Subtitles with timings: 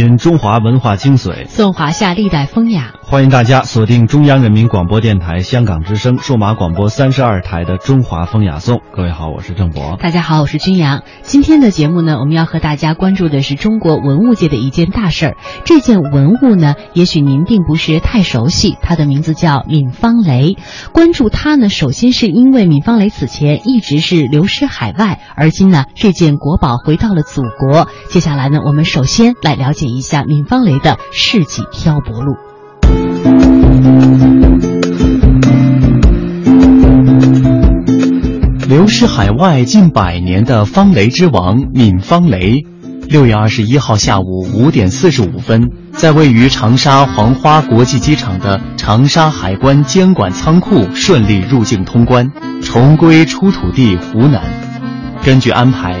[0.00, 2.94] 品中华文化精髓，颂华夏历代风雅。
[3.10, 8.76] 欢迎大家锁定中央人民广播电台香港之声数码广播三十二台的《中华风雅颂》。
[8.92, 9.96] 各位好，我是郑博。
[10.00, 11.02] 大家好，我是君阳。
[11.22, 15.36] 今天的节目呢，我们要和大家关注的是中国文物界的一件大事儿。
[15.64, 20.56] 这件文物呢，也许您并不是太熟悉，它的名字叫闵方雷。
[20.92, 27.88] 关注它呢，首先是因为闵方雷此前一直是流失海外，而今呢，这件国宝回到了祖国。
[28.08, 32.36] 接下来呢，我们首先来了解一下闵方雷的世纪漂泊录。
[38.68, 42.64] 流失海外近百年的方雷之王闵方雷，
[43.08, 52.28] 六月二十一号下午五点四十五分，在位于长沙黄花国际机场的长沙海关监管仓库顺利入境通关，
[52.62, 54.40] 重归出土地湖南。
[55.24, 55.96] 根据安排，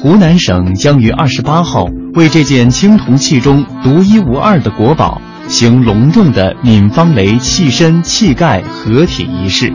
[0.00, 5.20] 湖南省将于二十八号为这件青铜器中独一无二的国宝。
[5.48, 9.72] 行隆重的闵方雷器身器盖合体仪式。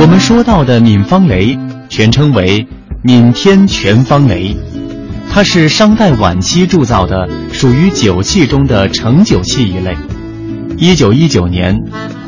[0.00, 2.66] 我们说到的闵方雷，全称为
[3.02, 4.56] 闵天全方雷，
[5.30, 9.96] 它是商代晚期铸造的，属于酒器中的盛酒器一类。
[10.76, 11.76] 一九一九年，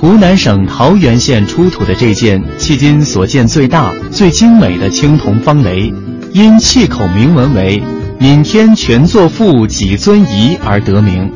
[0.01, 5.93] 湖南省桃源县出土的这件迄今所见最大、最精美的青铜方雷，
[6.33, 7.81] 因器口铭文为
[8.19, 11.31] “闵天全作父几尊仪”而得名。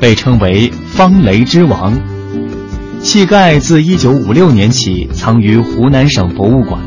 [0.00, 1.92] 被称为方雷之王，
[3.02, 6.80] 器盖自一九五六年起藏于湖南省博物馆，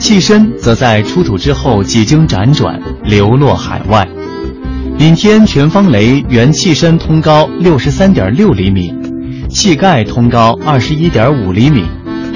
[0.00, 4.06] 器身则在出土之后几经辗转流落海外。
[4.98, 8.92] 闵天全方雷原器身通高六十三点六厘米，
[9.48, 11.84] 器盖通高二十一点五厘米，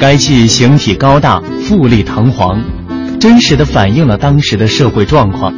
[0.00, 2.60] 该器形体高大，富丽堂皇，
[3.18, 5.52] 真实的反映了当时的社会状况，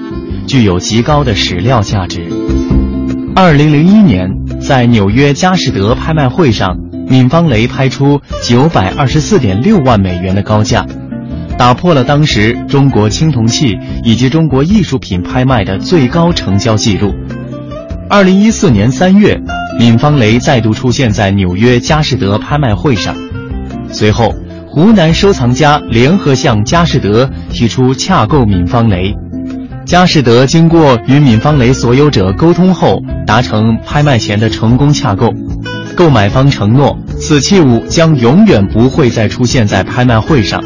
[0.46, 2.27] 具有极高的史料价值。
[3.36, 4.29] 二零零一年，
[4.61, 6.77] 在纽约佳士得拍卖会上，
[7.08, 10.85] 闵方雷拍出九百二十四点六万美元的高价，
[11.57, 17.14] 打破了当时中国青铜器以及中国艺术品拍卖的最高成交记录。
[18.11, 19.40] 二零一四年三月，
[19.79, 23.14] 闵方雷再度出现在纽约佳士得拍卖会上，
[23.90, 24.35] 随后，
[24.67, 29.14] 湖南收藏家联合向佳士得提出洽购闵方雷。
[29.90, 35.34] 佳士得经过与闵方雷所有者沟通后，达成拍卖前的成功洽购。
[35.96, 40.62] 购买方承诺，此器物将永远不会再出现在拍卖会上。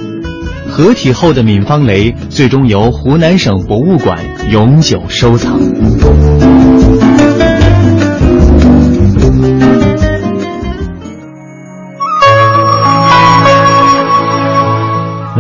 [0.69, 4.19] 合体后的闵方雷最终由湖南省博物馆
[4.51, 5.59] 永久收藏。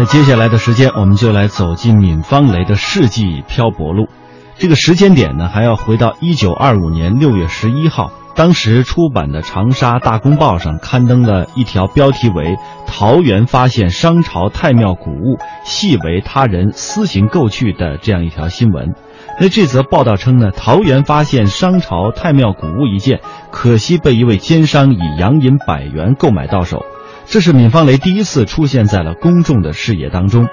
[0.06, 4.08] 接下来的时间，我们就来走进闵方雷的世纪漂泊路。
[4.56, 12.56] 这个时间点呢，还要回到一九二五年六月十一号，当时出版的《长沙大公报》上刊登了一条标题为
[12.86, 18.94] “桃园发现商朝太庙古物，系为他人私行购去”的这样一条新闻。
[19.40, 26.84] 那这则报道称呢，桃园发现商朝太庙古物一件，可惜被一位奸商以洋银百元购买到手。
[27.26, 30.48] 这是闵方雷第一次出现在了公众的视野当中。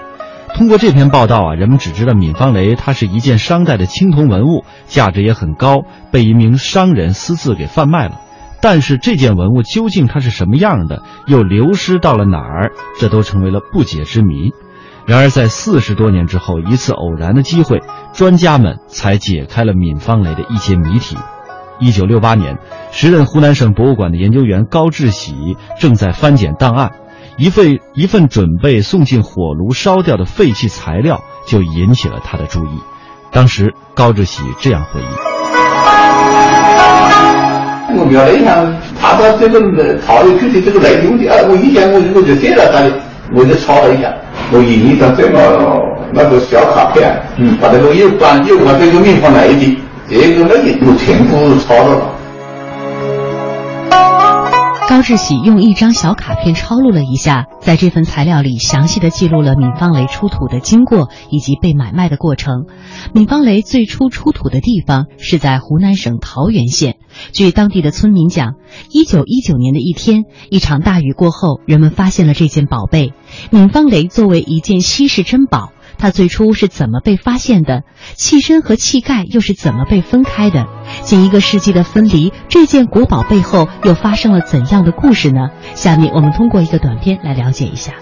[0.54, 8.20] 通过这篇报道啊，人们只知道闵方雷它是一件商代的青铜文物，价值也很高，被一名商人私自给贩卖了。
[8.62, 14.52] 但是这件文物究竟它是什么样的，又流失到了哪儿，这都成为了不解之谜。
[15.08, 17.81] 然而在四十多年之后，一次偶然的机会，
[18.14, 21.16] 专家们才解开了闵方雷的一些谜题。
[21.81, 22.59] 一九六八年，
[22.92, 26.92] 时任湖南省博物馆的研究员高志喜正在翻检档案，
[27.38, 32.69] 一份一份准备送进火炉烧掉的废弃材料就引起了他的注意。
[33.31, 35.06] 当时，高志喜这样回忆
[37.98, 38.63] ：“我瞄了一下，
[39.02, 42.92] 他到这个陶的具体这个内容的，啊，我一眼我我就见了他的，
[43.36, 44.13] 我就抄了一下，
[44.51, 45.39] 我印一张这么
[46.13, 49.81] 那个小卡片，嗯，把那个有关有关这个闵方雷的。”
[50.13, 50.50] 这个呢，
[50.81, 52.18] 有全部抄了。
[54.90, 62.66] 高志喜用一张小卡片抄录了一下，在这份材料里详细的记录了闵方雷出土的经过以及被买卖的过程。
[63.13, 66.98] 闵方雷最初出土的地方是在湖南省桃源县。
[67.31, 68.56] 据当地的村民讲，
[68.90, 73.14] 一九一九年的一天，一场大雨过后，人们发现了这件宝贝。
[73.50, 75.69] 闵方雷作为一件稀世珍宝。
[76.01, 77.83] 它最初是怎么被发现的？
[78.15, 80.65] 器身和器盖又是怎么被分开的？
[81.03, 85.50] 近一个世纪的分离，这件国宝背后又发生了怎样的故事呢？
[85.75, 87.94] 下面我们通过一个短片来了解一下。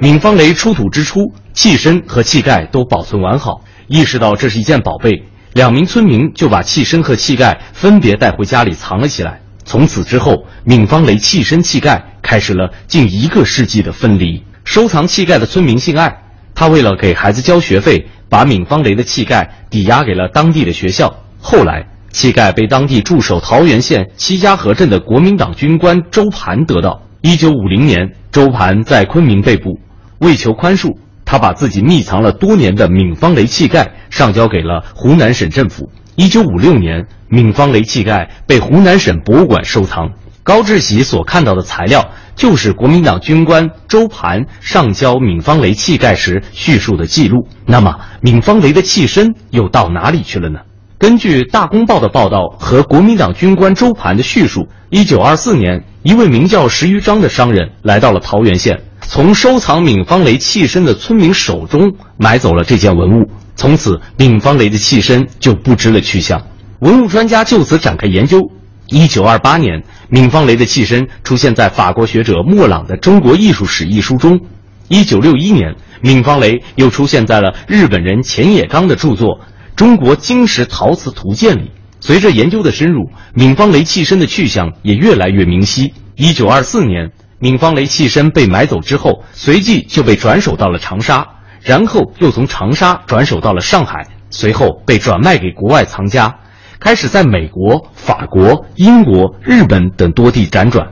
[0.00, 9.40] 闵方雷出土之初，器身和器盖都保存完好，意识到这是一件宝贝，两名村民就把器身和器盖分别带回家里藏了起来。
[9.64, 14.44] 从此之后，闵方雷器身器盖开始了近一个世纪的分离。
[14.62, 16.18] 收藏器盖的村民姓艾，
[16.60, 21.24] 他为了给孩子交学费，把闵方雷的气盖抵押给了当地的学校。
[21.40, 27.00] 后来，气盖被当地驻守桃源县七家河镇的国民党军官周盘得到。
[27.22, 29.80] 一九五零年，周盘在昆明被捕，
[30.18, 35.90] 为求宽恕，他把自己密藏了多年的闵方雷气盖上交给了湖南省政府。
[36.16, 40.10] 一九五六年，闵方雷气盖被湖南省博物馆收藏。
[40.50, 47.46] 高志喜所看到的材料，就是国民党军官周盘上交闵方雷器盖时叙述的记录。
[47.66, 50.58] 那么，闵方雷的器身又到哪里去了呢？
[50.98, 63.30] 根据《大公报》的报道和国民党军官周盘的叙述，一九二四年，一位名叫石玉章的商人来到了桃源县，从收藏闵方雷器身的村民手中买走了这件文物。
[63.54, 66.42] 从此，闵方雷的器身就不知了去向。
[66.80, 68.50] 文物专家就此展开研究。
[68.90, 74.40] 一九二八年，闵方雷的器身出现在法国学者莫朗的《中国艺术史》一书中。
[74.88, 79.38] 一九六一年，闵方雷又出现在了日本人钱野刚的著作
[79.76, 81.70] 《中国金石陶瓷图鉴》里。
[82.00, 85.94] 随着研究的深入，闵方雷器身的去向也越来越明晰。
[86.16, 91.24] 一九二四年，闵方雷器身被买走之后，随即就被转手到了长沙，
[91.62, 96.34] 然后又从长沙转手到了上海，随后被转卖给国外藏家。
[96.80, 100.88] 开始在美国、法国、英国、日本等多地辗转，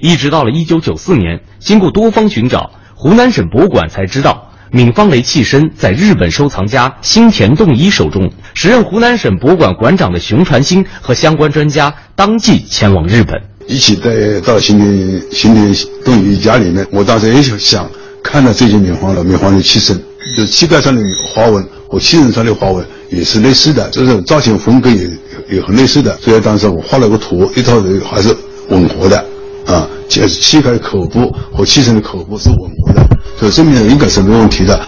[0.00, 8.28] 一直到了一九九四年，经过多方寻找，湖南省博物馆才知道闵方雷器身在日本收藏家新田洞一手中。
[8.52, 15.72] 时任湖南省博物馆馆长的熊传兴和相关专家当即前往日本，一起带到新田新田
[16.04, 16.84] 洞一家里面。
[16.90, 17.88] 我当时也想
[18.24, 19.96] 看到这件闵方的闵方的器身，
[20.36, 21.00] 就膝盖上的
[21.32, 25.08] 花纹和器身上的花纹也是类似的，这种造型风格也。
[25.50, 28.36] 也很类似的，所以当时我画了个图，一套人还是
[28.70, 29.18] 吻合的，
[29.66, 34.78] 啊，就是膝盖的口部和器身的口部是吻合的，所以证明应该是没问题的。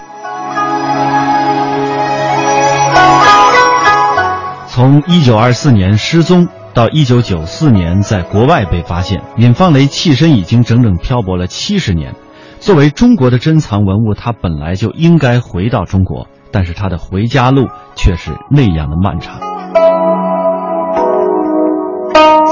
[4.68, 12.14] 从一九二四年失踪到一九九四年在国外被发现，闵方雷器身已经整整漂泊了七十年。
[12.60, 17.66] 作为中国的珍藏文物，它本来就应该回到中国，但是它的回家路
[17.96, 19.50] 却是那样的漫长。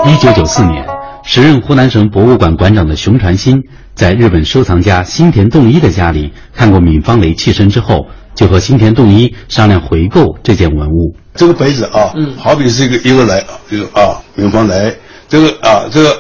[0.09, 0.87] 一九九四年，
[1.23, 3.63] 时任湖南省博物馆馆长的熊传新，
[3.95, 11.15] 在日本收藏家新田洞一的家里看过闵方雷器身之后，就和新田洞一商量回购这件文物。
[11.35, 14.97] 这个杯子啊，嗯，好比是一个一个来，就是啊，闵方雷。
[15.29, 16.19] 这个啊，这个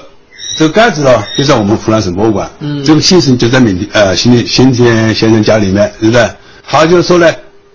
[0.58, 2.48] 这个盖子呢，就在我们湖南省博物馆。
[2.60, 6.28] 嗯，这个器身就在闵呃新田新田先生家里面，对不对？
[6.62, 7.26] 他就说呢，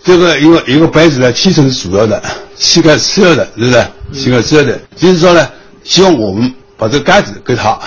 [0.03, 2.21] 这个一个一个杯子呢，器身是主要的，
[2.53, 3.83] 器盖次要的，是不是？
[4.13, 5.49] 器盖次要的，就是说呢。
[5.83, 7.77] 希望我们把这个盖子给他，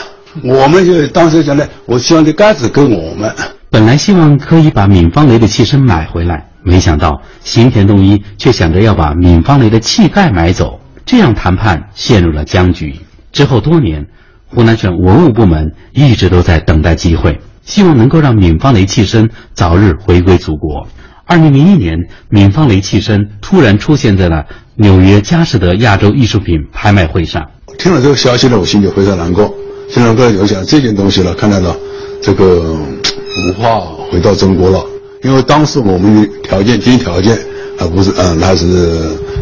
[0.43, 3.35] 我们就当时讲呢，我希望这盖子给我们。
[3.71, 13.01] 本来希望可以把闵方雷的器身买回来，没想到行田洞一却想着要把闵方雷的器盖买走，这样谈判陷入了僵局。
[13.33, 14.07] 之后多年，
[14.47, 20.87] 湖南省文物部门一直都在等待机会，希望能够让闵方雷器身早日回归祖国。
[21.27, 21.99] 二零零一年，
[22.31, 24.45] 闵方雷器身突然出现在了
[24.77, 27.51] 纽约佳士得亚洲艺术品拍卖会上。
[27.79, 29.55] 听了这个消息呢，我心里非常难过。
[29.89, 31.77] 非常难过，想这件东西呢，看到了，
[32.21, 33.81] 这个无法
[34.11, 34.85] 回到中国了。
[35.23, 37.39] 因为当时我们的条件经济条件
[37.79, 38.67] 还不是嗯，还是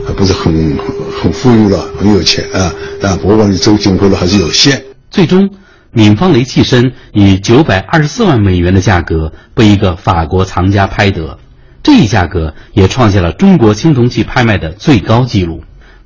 [0.06, 0.76] 还不是很
[1.22, 2.72] 很富裕了，很有钱啊。
[3.00, 4.82] 但博物馆的这个经费呢还是有限。
[5.10, 5.48] 最终，
[5.92, 11.38] 闵方雷器身以九百二十四万美元的价格被一个法国藏家拍得，
[11.82, 15.62] 这一价格也创下了中国青铜器拍卖的最高纪录。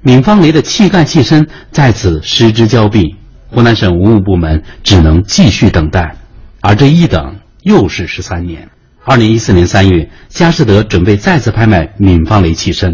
[0.08, 3.14] 闵方雷的气盖器身在此失之交臂，
[3.50, 6.16] 湖南省文物部门只能继续等待，
[6.62, 8.70] 而这一等又是十三年。
[9.04, 12.90] 二零一四年三月，佳士得准备再次拍卖闵方雷器身，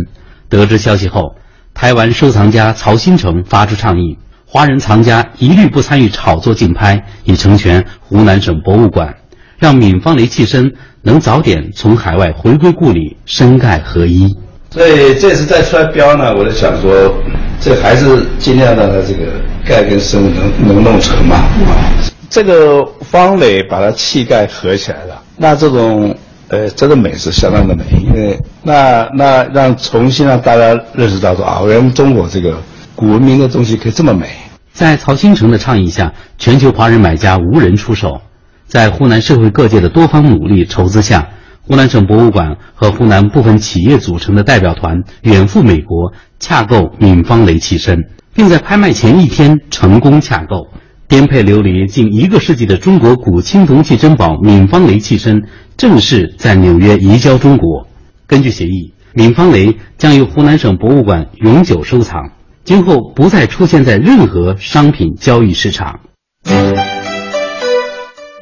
[0.48, 1.36] 得知消息后，
[1.72, 9.14] 台湾收藏家曹新成发出倡议：华人藏家一律不参与炒作竞拍，以成全湖南省博物馆，
[9.56, 14.36] 让闵方雷器身能早点从海外回归故里，身盖合一。
[14.74, 17.14] 所以这次再出来标呢，我就想说，
[17.60, 19.30] 这还是尽量让它这个
[19.64, 21.94] 钙跟深能能弄成嘛啊。
[22.28, 26.12] 这个方磊把它气盖合起来了，那这种
[26.48, 32.56] 呃这个美是相当的美，因为那那让重新让大家认识到说啊，原来中国这个
[32.96, 34.26] 古文明的东西可以这么美。
[34.72, 38.20] 在曹新成的倡议下，全球华人买家无人出手，
[38.66, 41.28] 在湖南社会各界的多方努力筹资下。
[41.66, 47.98] 湖南省博物馆和湖南部分企业组成的代表团远赴美国洽购闽方雷器身，
[48.34, 50.68] 并在拍卖前一天成功洽购。
[51.08, 55.44] 颠沛流离近一个世纪的中国古青铜器珍宝闽方雷器身
[55.76, 57.86] 正式在纽约移交中国。
[58.26, 66.00] 根据协议，闽方雷将由湖南省博物馆永久收藏，今后不再出现在任何商品交易市场。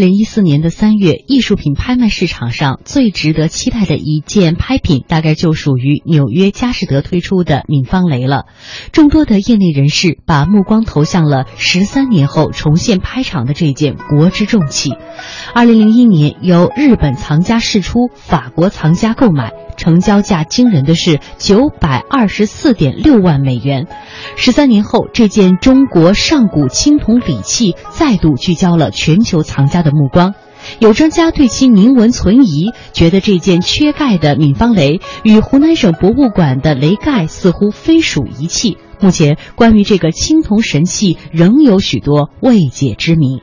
[0.00, 8.46] 零一四年的三月，艺术品拍卖市场上最值得期待的一件拍品，大概就属于纽约佳士得推出的闵方雷了。
[8.92, 14.94] 众多的业内人士把目光投向了十三年后重现拍场的这件国之重器。
[15.54, 19.52] 二零零一年，由日本藏家释出，法国藏家购买。
[19.76, 23.86] 成交价惊人的是九百二十四点六万美元。
[24.36, 30.34] 十三年后，这件中国上古青铜礼器再度聚焦了全球藏家的目光。
[30.78, 38.76] 有专家对其铭文存疑，觉得这件缺盖的闽方雷与湖南省博物馆的雷盖似乎非属一器。
[39.00, 43.40] 目前，关于这个青铜神器，仍有许多未解之谜。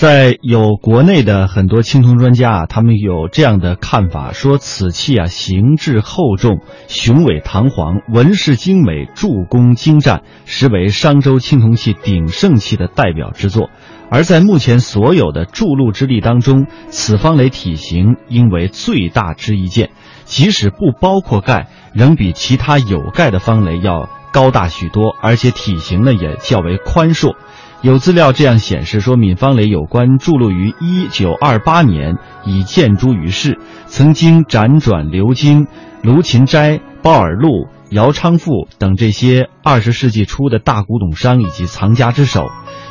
[0.00, 13.68] 在有国内的很多青铜专家啊，他们有这样的看法，说此器啊形制厚重、雄伟堂皇、纹饰精美、铸工精湛，实为商周青铜器鼎盛期的代表之作。
[14.10, 19.90] 而在目前所有的铸路之力当中，此方雷体型应为最大之一件，
[20.24, 27.36] 即使不包括盖，仍比其他有盖的方雷要高大许多，而且体型呢也较为宽硕。
[27.82, 35.66] 有资料这样显示说，闵方雷有关筑路于一九二八年，已见诸于世，曾经辗转流经
[36.02, 42.48] 卢芹斋、鲍尔路、姚昌富等这些二十世纪初的大古董商以及藏家之手。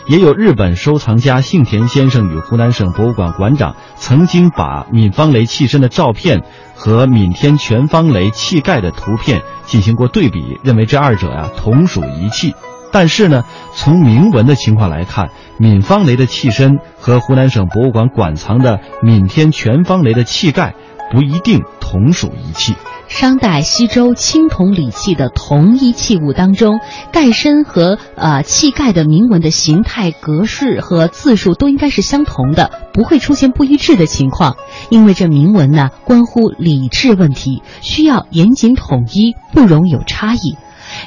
[0.07, 6.41] 也有日本收藏家幸田先生与湖南省博物馆馆长曾经把闵方雷器身的照片
[6.73, 12.55] 和闵天全方雷器盖的图片进行过对比，认为这二者呀同属一器。
[12.91, 13.43] 但是呢，
[13.75, 20.75] 从铭文的情况来看，闵方雷的器身和湖南省博物馆馆藏的闵天全方雷的器盖
[21.11, 22.75] 不一定同属一器。
[23.07, 26.79] 商代西周青铜礼器的同一器物当中，
[27.11, 34.57] 盖身和呃器盖的铭文的形态、格式和字数都应该是相同的，不会出现不一致的情况。
[34.91, 40.55] 因为这铭文呢，关乎礼制问题，需要严谨统一，不容有差异。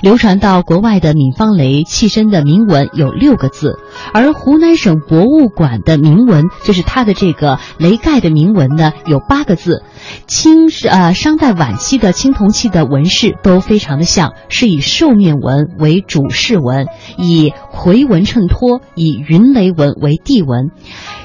[0.00, 3.78] 流传到国外的闵方雷器身的铭文有六个字，
[4.12, 9.82] 而湖南省博物馆的铭文，就是它的这个雷盖的铭文呢，有八个字。
[10.26, 16.86] 清呃商代晚期的青铜器的纹饰都非常的像，是以兽面纹为主饰纹，
[17.18, 20.70] 以回纹衬托，以云雷纹为地纹。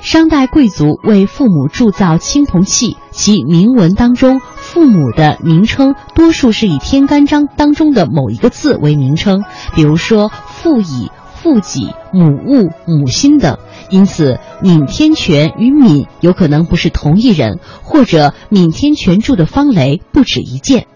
[0.01, 4.41] 商代贵族为父母铸造青铜器，其铭文当中。
[4.67, 13.57] 父母的名称多数是以《天干章》当中的某一个字为名称，比如说父乙、父己、母戊、母辛等。
[13.89, 20.87] 因此，闵天权与闵有可能不是同一人，或者闵天权著的方雷不止一件。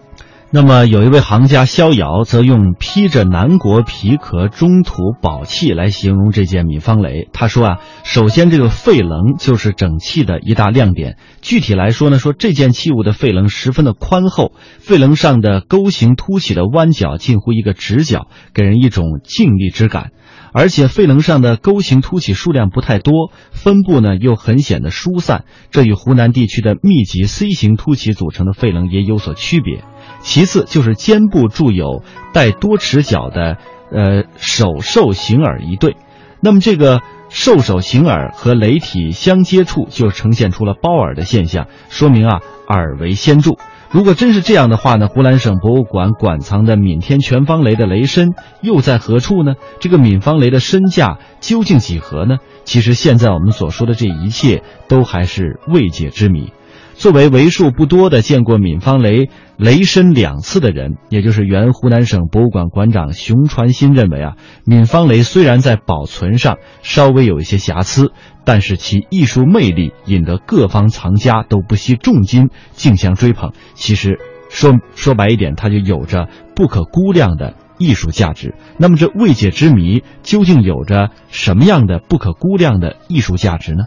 [0.54, 7.26] 那么，有一位行家逍遥，则用披着南国皮壳中土宝器来形容这件米方雷。
[7.32, 11.16] 他说啊，首先这个废棱就是整器的一大亮点。
[11.40, 20.10] 具体来说呢，说这件器物的废棱十分的宽厚，废棱上的钩形凸起的弯角近乎一个直角，给人一种静谧之感。
[20.52, 29.82] 而且肺棱上的钩形凸起数量不太多，分布呢又很显得疏散，这与湖南地区的密集 C 型凸起组成的肺棱也有所区别。
[30.20, 33.56] 其次就是肩部铸有带多齿角的，
[33.90, 35.96] 呃，手兽形耳一对，
[36.40, 43.58] 那么这个兽首形耳和雷体相接触，就呈现出了包耳的现象，说明啊耳为先柱。
[43.92, 48.30] 如果真是这样的话呢，湖南省博物馆馆藏的闽天全方雷的雷身
[48.62, 49.52] 又在何处呢？
[49.80, 52.38] 这个闽方雷的身价究竟几何呢？
[52.64, 56.54] 其实现在我们所说的这一切都还是未解之谜。
[57.02, 68.12] 作为为数不多的见过闵方雷雷身两次的人，也就是原湖南省博物馆馆长熊传新认为啊，闵方雷虽然在保存上稍微有一些瑕疵，
[68.44, 73.50] 但是其艺术魅力引得各方藏家都不惜重金竞相追捧。
[73.74, 77.56] 其实说说白一点，它就有着不可估量的。
[77.78, 83.86] 艺术价值，那么这未解之谜究竟有着什么样的不可估量的艺术价值呢？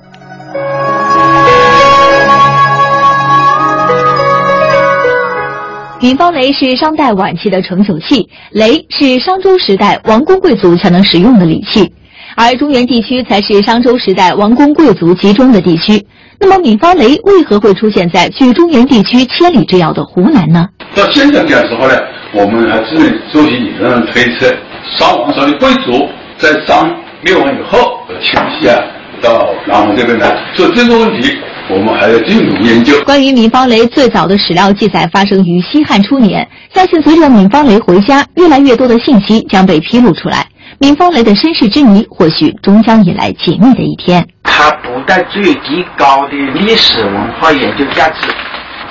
[6.01, 11.89] 闵方雷是商代晚期的盛酒器，雷是商周时代王公贵族才能使用的礼器，
[12.35, 16.05] 而中原地区才是商周时代王公贵族集中的地区。
[16.39, 20.67] 那么，闵方雷为何会出现在距中原地区千里之遥的湖南呢？
[20.93, 21.95] 到现在这时候呢？
[22.33, 24.53] 我们还只能做些理论上推测，
[24.97, 28.77] 商王朝的贵族在商灭亡以后迁徙啊
[29.21, 31.37] 到南方这边来，所以这个问题
[31.69, 33.01] 我们还要进一步研究。
[33.03, 40.45] 关于闵方雷最早的史料记载发生于西汉初年，相信随着闵方雷回家，越来越多的信息将被披露出来，
[40.79, 44.27] 闵方雷的身世之谜或许终将迎来解密的一天。
[44.43, 48.27] 它不但具有极高的历史文化研究价值。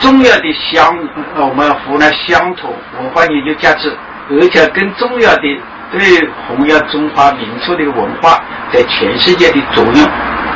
[0.01, 0.95] 重要的乡，
[1.37, 3.91] 我们湖南乡土文化研究价值，
[4.29, 5.43] 而且更重要的，
[5.93, 6.01] 对
[6.49, 9.95] 弘扬中华民族的文化在全世界的作用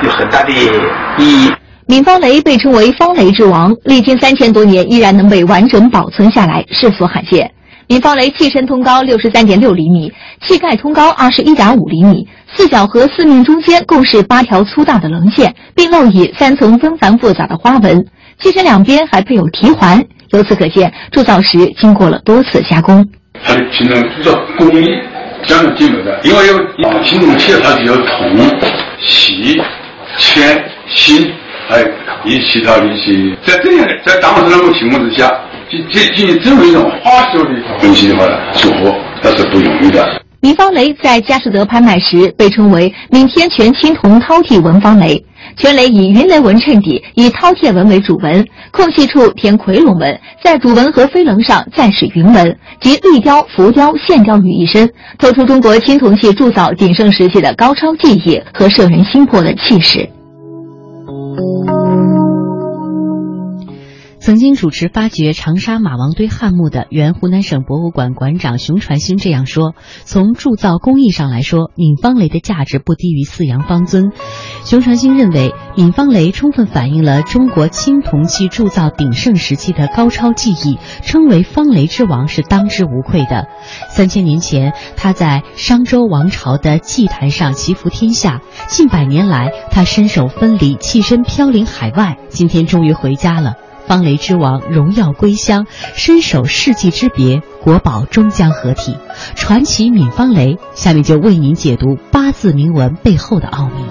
[0.02, 1.50] 有很大的意义。
[1.88, 7.50] 闵方雷被称为“方雷之王”，历经三千多年依然能被完整保存下来，世所罕见。
[7.87, 18.04] 闵方雷器身通高六十三点六厘米，器盖通高二十一点五厘米，四角和四面中间共是八条粗大的棱线，并露以三层纷繁复杂的花纹。
[18.38, 23.02] 器身两边还配有提环，由此可见铸造时经过了多次加工。
[23.42, 24.90] 它的青铜铸造工艺
[25.42, 28.38] 相当精美的，因为有青铜器，它比较铜、
[29.00, 29.59] 锡、
[30.18, 30.62] 铅、
[30.95, 31.33] 锌，
[31.68, 31.87] 还有
[32.25, 33.37] 一其他的一些。
[33.44, 35.30] 在这样的在当时那种情况之下，
[35.70, 40.22] 进进进行这么一种花销的东西的话呢，出货那是不容易的。
[40.40, 45.22] 闵方雷在佳士得拍卖时被称为“闽天全青铜饕餮纹方雷”。
[45.56, 60.09] 全雷以云雷纹衬底，以饕餮纹为主纹，空隙处填夔龙纹，在主纹和飞棱上再使云纹，集立雕、浮雕、线雕于一身，透出中国青铜器铸造鼎盛时期的高超技艺和摄人心魄的气势。
[61.38, 61.78] Thank you.
[64.20, 74.11] 曾经主持发掘长沙马王堆汉墓的原湖南省博物馆馆长熊传新这样说：“从铸造工艺上来说，闵方雷的价值不低于四羊方尊。”
[74.66, 83.46] 熊传新认为，闵方雷充分反映了中国青铜器铸造鼎盛时期的高超技艺，称为“方雷之王”是当之无愧的。
[83.88, 93.54] 三千年前，他在商周王朝的祭坛上祈福天下；近百年来，他身首分离，弃身飘零海外，今天终于回家了。
[93.88, 98.98] 方雷之王荣耀归乡，身守世纪之别，国宝终将合体。
[99.35, 103.83] 传奇闵方雷，下面就为您解读八字铭文背后的奥秘。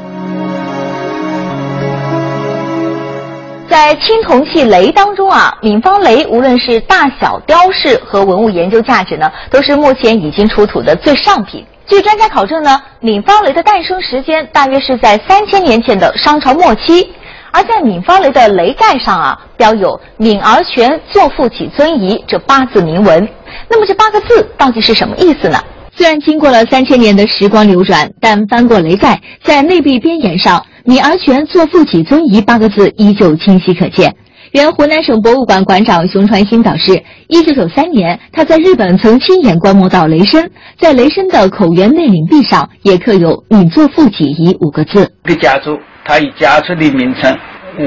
[3.68, 11.66] 在青铜器雷当中啊，闵方雷无论是大小、雕饰和文物研究价值呢，都是目前已经出土的最上品。
[11.88, 17.12] 据专家考证呢，闵方雷的诞生时间大约是在三千年前的商朝末期。
[17.52, 23.28] 而在闵方雷的雷盖上啊，标有“闵而权，作父起尊仪”这八字铭文。
[23.70, 25.58] 那么这八个字到底是什么意思呢？
[25.96, 34.16] 虽然经过了三千年的时光流转，但翻过雷盖，在内壁边沿上“闵而权，作父起尊仪”八个字依旧清晰可见。
[34.52, 45.12] 原湖南省博物馆馆长熊传新表示，一九九三年他在日本曾亲眼观摩到雷身，在雷身的口圆内领壁上也刻有“闵作父己仪”五个字。
[45.24, 45.78] 这个家族。
[46.08, 47.38] 他以家族的名称，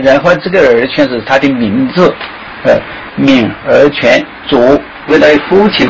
[0.03, 2.15] 然后这个儿权是他的名字，
[2.65, 2.79] 呃，
[3.17, 4.79] 闵儿权族
[5.09, 5.89] 为他父亲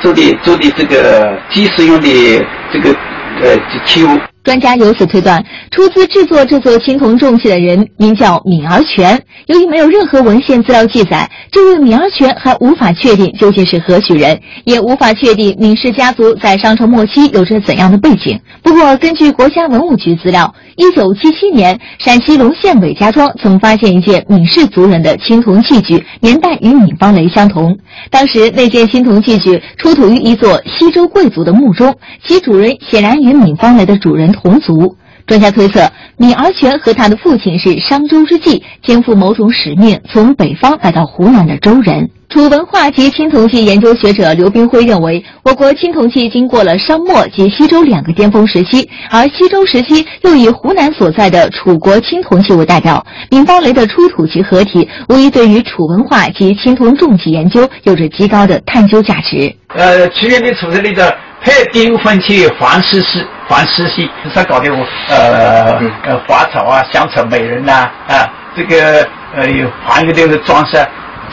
[0.00, 2.94] 做的做的这个祭祀用的这个
[3.42, 4.18] 呃器物。
[4.44, 9.18] 专家由此推断，出资制作这座青铜重器的人名叫闵儿权。
[9.46, 18.38] 由于没有任何文献资料记载，这位闵儿权还无法确定究竟是何许人，也无法确定闵氏家族在商朝末期有着怎样的背景。
[18.62, 27.74] 不过，根据国家文物局资料，一九七七年，陕西隆县韦家庄曾发现一件闵氏族人的青铜器具，年代与闵方雷相同。
[28.10, 31.94] 当时那件青铜器具出土于一座西周贵族的墓中，
[32.26, 34.33] 其主人显然与闵方雷的主人。
[34.34, 42.10] 同族专家推测，米儿权和他的父亲是商周之际，肩负某种使命，从北方来到湖南的周人。
[42.28, 59.54] 楚文化及青铜器研究学者刘冰辉认为，我国青铜器经过了商末及西周两个巅峰时期，而西周时期又以湖南所在的楚国青铜器为代表，闵方雷的出土及合体，无疑对于楚文化及青铜重器研究有着极高的探究价值。
[59.68, 61.02] 呃，去年你出生里头
[61.44, 64.68] 配丁婚去黄石溪，黄石溪上搞的
[65.08, 68.26] 呃呃花草啊，香草美人呐啊，
[68.56, 70.84] 这个呃有还有这个装饰。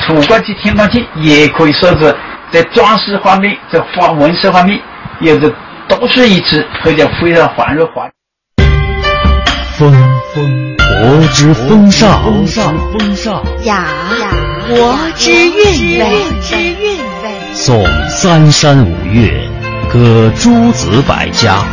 [0.06, 2.15] 楚国的青铜器也可以说是
[2.50, 4.80] 在装饰方面、在花纹饰方面
[5.19, 5.54] 也是
[5.88, 8.10] 独树一帜，而且非常繁荣华。
[9.78, 9.91] 风
[10.34, 13.86] 风国之风尚，风尚风尚雅
[14.19, 14.30] 雅
[14.67, 16.06] 国之韵味，
[16.41, 17.32] 之韵味。
[17.54, 19.47] 颂三山五岳，
[19.91, 21.65] 歌诸子百家，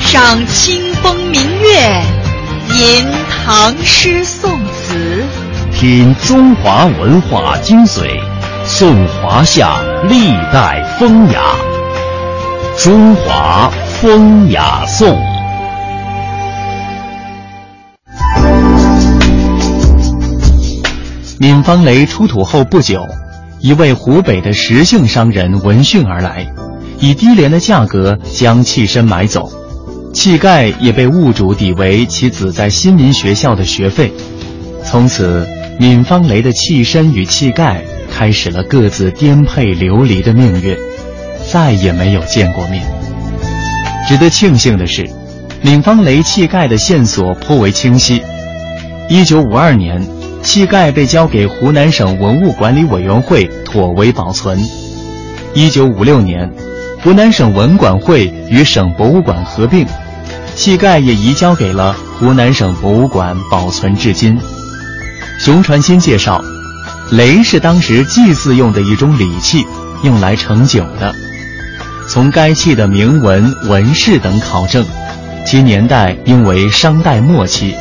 [0.00, 2.02] 赏清风明月，
[2.74, 5.24] 吟唐诗宋词。
[5.72, 8.20] 品中华文化精髓，
[8.66, 11.40] 颂华夏历代风雅。
[12.76, 15.16] 中华风雅颂。
[21.38, 23.06] 闵方雷出土后不久，
[23.60, 26.44] 一位湖北的石姓商人闻讯而来，
[27.00, 29.50] 以低廉的价格将器身买走，
[30.14, 34.12] 器盖也被物主抵为其子在新民学校的学费。
[34.84, 35.46] 从此。
[35.80, 37.82] 闵方雷的器身与器盖
[38.12, 40.76] 开始了各自颠沛流离的命运，
[41.50, 42.86] 再也没有见过面。
[44.06, 45.08] 值得庆幸的是，
[45.62, 48.22] 闵方雷器盖的线索颇为清晰。
[49.08, 50.06] 一九五二年，
[50.42, 54.60] 器盖被交给湖南省文物管理委员会妥为保存。
[55.54, 56.52] 一九五六年，
[57.02, 59.86] 湖南省文管会与省博物馆合并，
[60.54, 64.38] 器盖也移交给了湖南省博物馆保存至今。
[65.38, 66.42] 熊传新介绍，
[67.10, 69.64] 雷是当时祭祀用的一种礼器，
[70.02, 71.14] 用来盛酒的。
[72.06, 74.84] 从该器的铭文、纹饰等考证，
[75.46, 77.74] 其年代应为商代末期。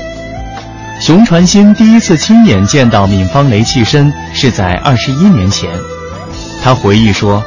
[1.01, 5.69] 熊传新第一次亲眼见到闵方雷器身是在二十一年前，
[6.63, 7.43] 他回忆说：“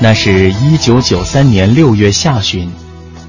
[0.00, 2.70] 那是一九九三年六月下旬，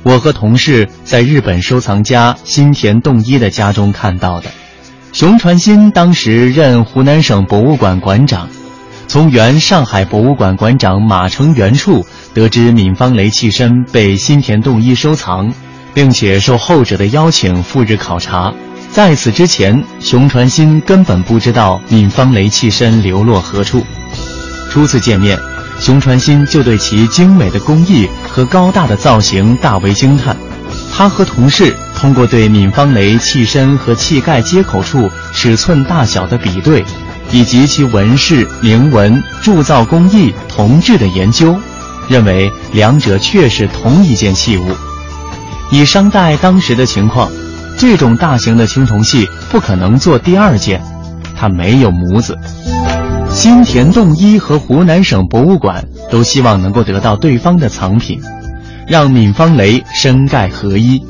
[0.03, 4.49] 我和同事在日本收藏家新田洞一的家中看到的。”
[5.13, 8.49] 熊传新当时任湖南省博物馆馆长，
[9.07, 15.53] 从原上海博物馆馆长马成元处得知闵方雷器身被新田洞一收藏，
[15.93, 18.53] 并且受后者的邀请赴日考察。
[18.91, 23.81] 在此之前，熊传新根本不知道闵方雷器身流落何处。
[24.69, 25.39] 初次见面，
[25.79, 30.35] 熊传新就对其精美的工艺和高大的造型大为惊叹。
[30.91, 31.75] 他和同事。
[31.97, 36.83] 通过对闵方雷器身和器盖接口处尺寸大小的比对，
[37.31, 41.57] 以及其纹饰、铭文、铸造工艺、铜制的研究，
[42.09, 44.75] 认为两者确是同一件器物。
[45.71, 47.31] 以商代当时的情况，
[47.79, 50.83] 这种大型的青铜器不可能做第二件，
[51.35, 52.37] 它没有模子。
[53.35, 58.17] 新田洞一和湖南省博物馆都希望能够得到对方的藏品，
[58.87, 61.03] 让闵方雷身盖合一。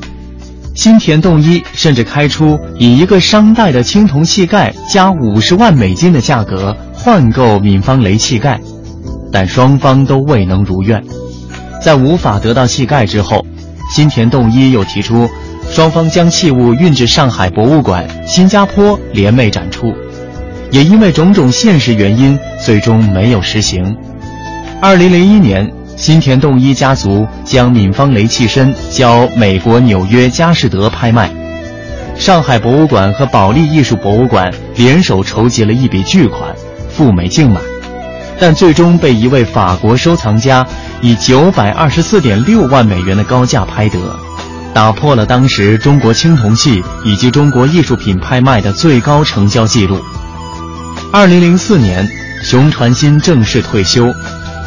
[0.74, 8.60] 新田洞一甚至开出以一个商代的青铜器盖加五十万美金的价格换购闵方雷器盖，
[9.30, 11.00] 但双方都未能如愿。
[11.80, 13.46] 在无法得到器盖之后，
[13.94, 15.30] 新田洞一又提出，
[15.70, 19.94] 双方将器物运至上海博物馆、新加坡联袂展出，
[20.76, 23.96] 也因为种种现实原因，最终没有实行。
[24.78, 25.72] 二零零一年。
[25.96, 31.30] 新田洞一家族将闵方雷器身交美国纽约佳士得拍卖，
[32.18, 36.54] 上海博物馆和保利艺术博物馆联手筹集了一笔巨款，
[36.90, 37.58] 赴美竞买，
[38.38, 40.66] 但最终被一位法国收藏家
[41.00, 43.98] 以九百二十四点六万美元的高价拍得，
[44.74, 49.98] 打破了当时中国青铜器以及中国艺术品拍卖的最高成交记录。
[51.18, 52.06] 二零零四年，
[52.42, 54.12] 熊传新正式退休。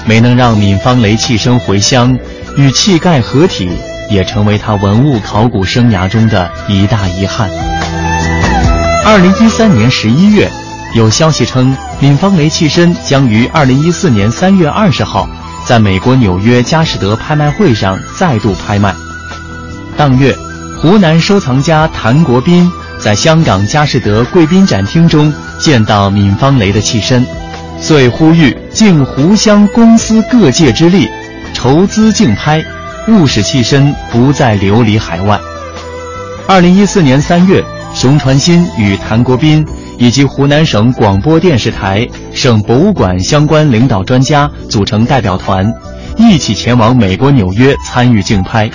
[0.04, 2.18] 没能让闵方雷器身回乡，
[2.58, 3.70] 与器盖合体，
[4.10, 7.48] 也成为他文物考古生涯中的一大遗憾。
[9.06, 10.50] 二零一三年十一月，
[10.96, 15.30] 有消息称闵方雷器身将于二零一四年三月二十号，
[15.68, 18.96] 在美国纽约佳士得拍卖会上再度拍卖。
[19.96, 20.36] 当月，
[20.82, 22.68] 湖南收藏家谭国斌
[23.00, 27.26] 在香港佳士得贵宾展厅中见到闵方雷的器身。
[27.82, 31.08] 遂呼吁尽湖湘公司各界之力，
[31.54, 32.62] 筹资竞拍，
[33.08, 35.40] 务使器身不再流离海外。
[36.46, 37.64] 二零一四年三月，
[37.96, 39.66] 熊传新与谭国斌
[39.98, 45.66] 以及湖南省广播电视台、省博物馆相关领导专家组成代表团，
[46.18, 48.70] 一起前往美国纽约参与竞拍。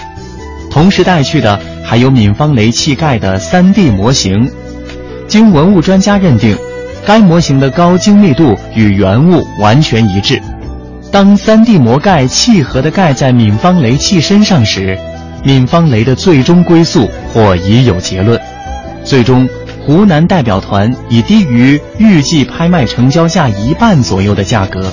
[0.71, 4.51] 同时带去的还有闵方雷器盖的 3D 模型。
[5.29, 6.57] 经文物专家认定，
[7.07, 10.40] 该模型的高精密度与原物完全一致。
[11.12, 14.99] 当 3D 模盖契合的盖在闵方雷器身上时，
[15.44, 18.40] 闵方雷的最终归宿或已有结论。
[19.05, 19.49] 最终，
[19.85, 24.92] 湖南代表团以低于预计拍卖成交价一半左右的价格，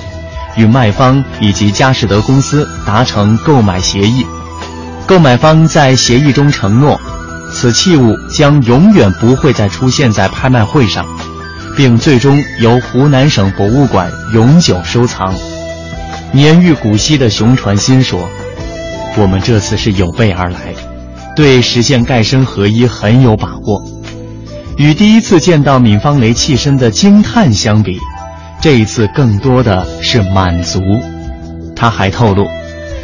[0.55, 4.25] 与卖方以及佳士得公司达成购买协议。
[5.11, 6.97] 购买方在协议中承诺，
[7.51, 11.05] 此器物将永远不会再出现在拍卖会上，
[11.75, 15.35] 并最终由湖南省博物馆永久收藏。
[16.31, 18.25] 年逾古稀的熊传新说。
[19.17, 20.73] 我们这次是有备而来，
[21.35, 23.83] 对实现盖身合一很有把握。
[24.77, 27.99] 与第一次见到闵方雷器身的惊叹相比，
[28.61, 30.79] 这一次更多的是满足。
[31.75, 32.47] 他还透露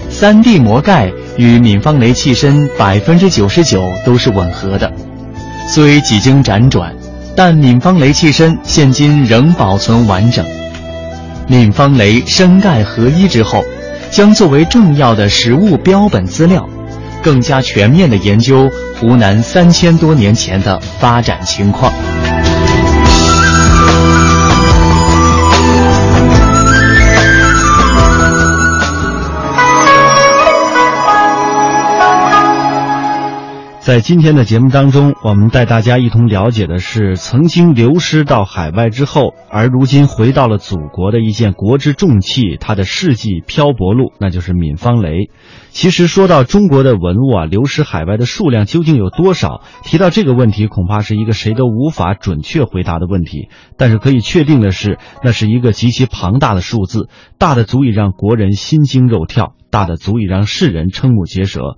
[0.09, 4.91] ，3D 模盖与闵方雷器身百分之九十九都是吻合的。
[5.69, 6.93] 虽几经辗转，
[7.35, 10.45] 但闵方雷器身现今仍保存完整。
[11.47, 13.63] 闵方雷身盖合一之后。
[14.09, 16.65] 将作为重要的实物标本资料，
[17.21, 21.91] 更加全面地研究湖南三千多年前的发展情况。
[33.87, 45.29] 在今天的节目当中，我们带大家一同了解的是曾经流失到海外之后，而如今回到了祖国的一件国之重器，它的世纪漂泊路，那就是闵方雷。
[45.69, 49.61] 其实说到中国的文物啊，流失海外的数量究竟有多少？
[49.85, 53.47] 提到这个问题，恐怕是一个谁都无法准确回答的问题。
[53.77, 61.77] 但是可以确定的是，那是一个极其庞大的数字，大的足以让国人心惊肉跳，大的足以让世人瞠目结舌。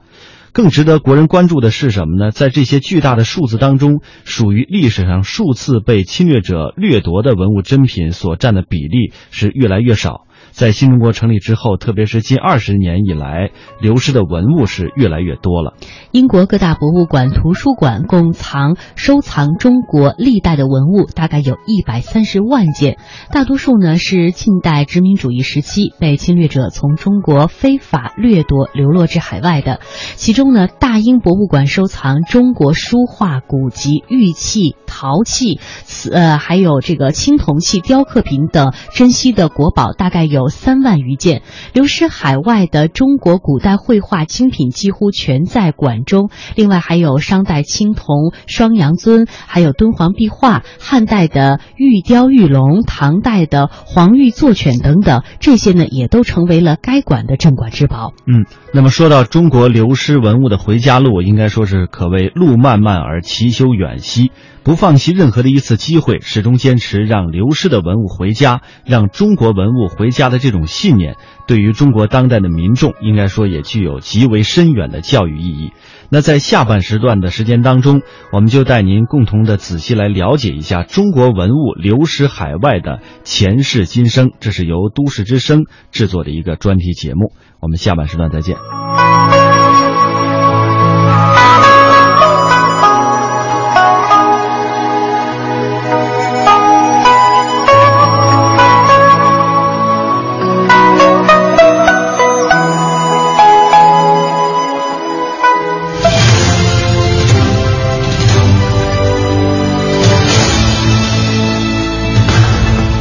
[0.51, 2.31] 更值得国人关注的是什么呢？
[2.31, 10.25] 在这些巨大的数字当中，属于历史上数次被侵略者掠夺的文物珍品所占的比例是越来越少。
[10.51, 15.73] 在新中国成立之后，特别是近二十年以来，流失的文物是越来越多了。
[16.11, 22.97] 英国各大博物馆、图书馆共藏收藏中国历代的文物，大概有一百三十万件，
[23.31, 29.79] 大多数呢是近代殖民主义时期被侵略者从中国非法掠夺、流落至海外的。
[30.15, 40.48] 其中呢，大英博物馆收藏中国书画、古籍、玉器、陶器，瓷呃，还有这个青铜器、雕刻品等珍稀的国宝，大概有。
[40.49, 41.41] 三万余件，
[41.73, 46.29] 流失海外的中国古代绘画精品几乎全在馆中。
[46.55, 58.13] 另外还有商代青铜双阳尊，还有敦煌壁画、汉代的玉雕玉龙、唐代的黄玉坐犬等等，这些呢也都成为了该馆的镇馆之宝。
[58.25, 64.31] 嗯，那么说到中国流失文物的回家路，应该说是可谓路漫漫而其修远兮。
[64.61, 71.15] 不放弃任何的一次机会，始终坚持让流失的文物回家，让中国文物回家的这种信念，
[71.47, 75.73] 对于中国当代的民众，应该说也具有极为深远的教育意义。
[76.11, 84.31] 那在下半时段的时间当中，我们就带您共同的仔细来了解一下中国文物流失海外的前世今生。
[84.39, 87.33] 这是由都市之声制作的一个专题节目。
[87.59, 89.48] 我们下半时段再见。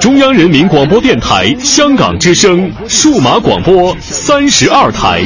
[0.00, 5.22] 中央人民广播电台香港之声数码广播三十二台。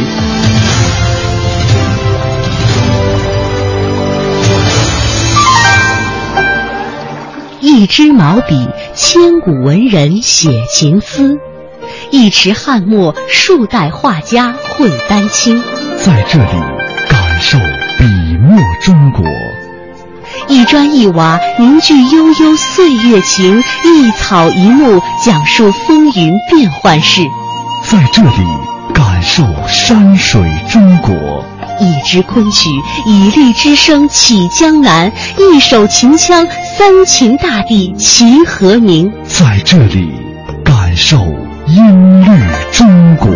[7.61, 11.38] 一支毛笔，千古文人写情思。
[12.11, 15.62] 一池翰墨，数代画家绘丹青，
[15.96, 16.61] 在这里
[17.09, 17.59] 感受
[17.98, 18.04] 笔
[18.38, 19.24] 墨中国。
[20.50, 27.22] 一砖一瓦凝聚悠悠岁月情，一草一木讲述风云变幻事。
[27.86, 28.44] 在这里
[28.92, 31.14] 感受山水中国。
[31.78, 32.68] 一支昆曲，
[33.06, 35.08] 以律之声起江南；
[35.38, 36.44] 一首秦腔，
[36.76, 39.10] 三秦大地齐和鸣。
[39.24, 40.10] 在这里
[40.64, 41.16] 感受。
[41.68, 42.28] 音律
[42.72, 43.30] 中国，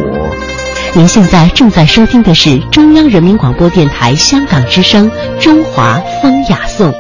[0.92, 5.08] 您现在正在收听的是中央人民广播电台香港之声
[5.40, 6.90] 《中华风雅颂》。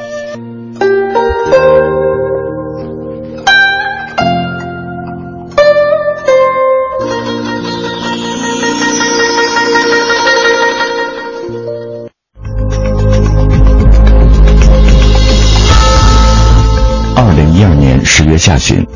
[18.16, 18.86] 十月下旬。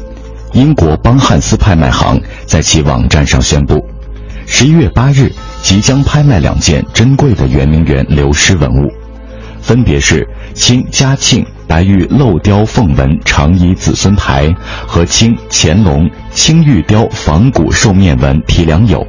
[0.53, 3.85] 英国邦汉斯拍卖行在其网站上宣布，
[4.47, 5.29] 十一月八日
[5.61, 8.89] 即将拍卖两件珍贵的圆明园流失文物，
[9.61, 14.55] 分别是清嘉庆白玉镂雕凤纹长衣子孙牌
[14.87, 19.05] 和清乾隆青玉雕仿古兽面纹提梁牖。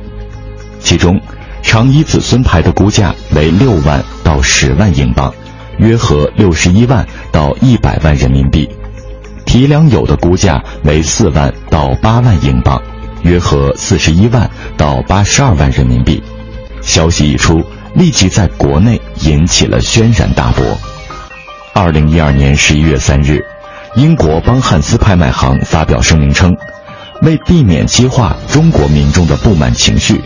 [0.80, 1.22] 其中，
[1.62, 5.32] 长衣子孙牌的估价为六万到十万英镑，
[5.78, 8.68] 约合六十一万到一百万人民币。
[9.50, 12.80] 提梁友的估价为四万到八万英镑，
[13.24, 16.22] 约合四十一万到八十二万人民币。
[16.84, 17.64] 消息一出，
[17.96, 20.64] 立即在国内引起了轩然大波。
[21.74, 23.44] 二零一二年十一月三日，
[23.96, 26.56] 英国邦汉斯拍卖行发表声明称，
[27.24, 30.22] 为避免激化中国民众的不满情绪，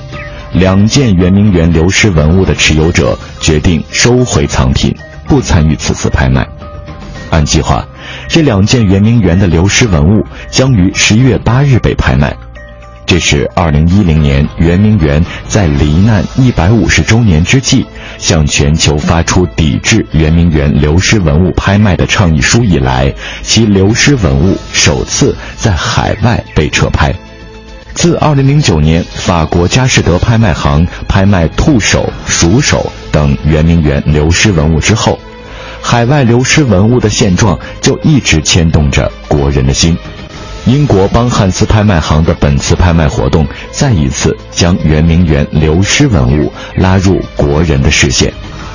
[0.52, 4.94] 两件圆明园流失文物的持有者决定收回藏品，
[5.30, 6.46] 不参与此次拍卖。
[7.34, 7.84] 按计划。
[8.28, 12.36] 这两件圆明园的流失文物将于十一月八日被拍卖，
[13.06, 17.86] 这是二零一零年圆明园在罹难一百五十周年之际，
[18.19, 27.13] 向全球发出抵制圆明园流失文物拍卖的倡议书以来，其流失文物首次在海外被撤拍。
[27.96, 35.19] 自二零零九年法国佳士得拍卖行拍卖兔首、鼠首等圆明园流失文物之后。
[35.84, 39.96] 海外流失文物的现状就一直牵动着国人的心。
[40.65, 48.34] 英国邦汉斯拍卖行的本次拍卖活动，再一次将圆明园流失文物拉入国人的视线。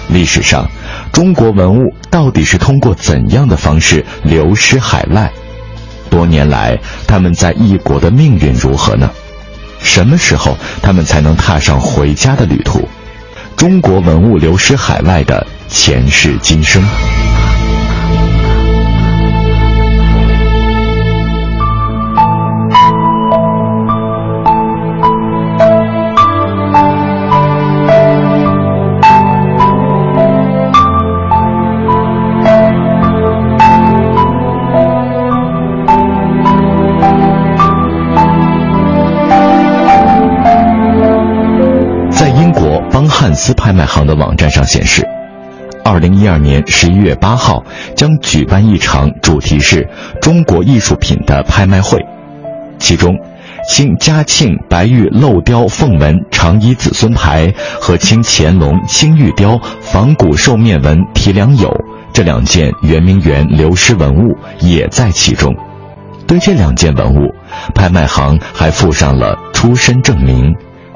[0.09, 0.69] 历史上，
[1.11, 5.33] 中国文物到底是通过怎样的方式流失海外？
[6.11, 9.11] 多年来，他们在异国的命运如何呢？
[9.81, 12.87] 什么时候他们才能踏上回家的旅途？
[13.57, 15.45] 中国文物流失海外的。
[15.69, 16.83] 前世今生。
[42.11, 45.18] 在英国邦汉斯拍卖行的网站上显示。
[45.89, 47.65] 二零一二年十一月八号
[47.97, 49.89] 将举办一场主题是
[50.21, 51.99] “中国艺术品”的拍卖会，
[52.79, 53.17] 其中，
[53.71, 61.75] 清嘉庆白玉镂雕凤纹长衣子孙牌和清乾隆青玉雕仿古兽面纹提梁牖
[62.13, 65.57] 这两件圆明园流失文物也在其中。
[66.27, 67.35] 对这两件文物，
[67.75, 70.55] 拍卖行还附上了出身证明。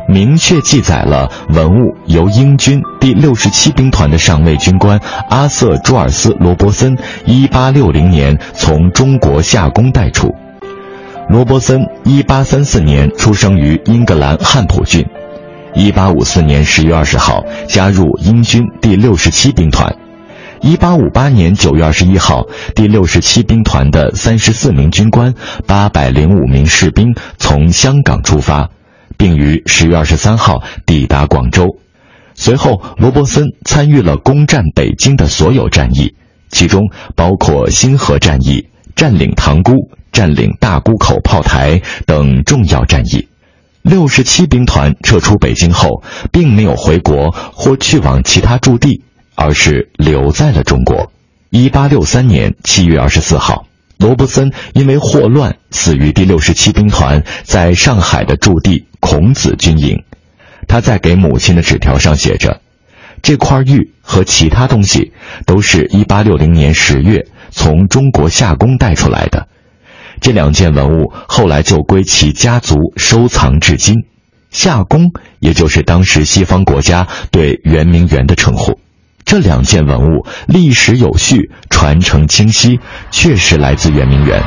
[0.09, 10.35] 明确记载了文物由英军第六十七兵团的上尉军官阿瑟·朱尔斯·罗伯森一八六零年从中国夏宫带出。
[11.29, 15.07] 罗伯森一八三四年出生于英格兰汉普郡，
[15.75, 19.94] 一八五四年十月二十号加入英军第六十七兵团。
[20.61, 22.44] 一八五八年九月二十一号，
[22.75, 25.35] 第六十七兵团的三十四名军官、
[25.67, 28.69] 八百零五名士兵从香港出发，
[29.23, 31.79] 并于十月二十三号抵达广州。
[32.35, 36.16] 随后，罗伯森参与了攻占北京的所有战役，
[36.48, 38.66] 其中包括新河战役、
[38.96, 39.75] 占领塘沽、
[40.10, 43.29] 占领大沽口炮台等重要战役。
[43.83, 46.02] 六十七兵团撤出北京后，
[46.33, 49.04] 并没有回国或去往其他驻地。
[49.35, 51.10] 而是留在了中国。
[51.48, 53.66] 一八六三年七月二十四号，
[54.03, 60.03] 罗伯森因为霍乱死于第六十七兵团在上海的驻地孔子军营。
[60.67, 62.61] 他在给母亲的纸条上写着
[63.23, 65.13] ：“这块玉和其他东西
[65.46, 69.46] 都是一八六零年十月从中国夏宫带出来的。
[70.21, 73.94] 这两件文物后来就归其家族收藏至今。
[74.50, 78.81] 夏宫也就是当时西方国家对圆明园的称呼。”
[79.25, 82.79] 这两件文物历史有序，传承清晰，
[83.10, 84.42] 确实来自圆明园。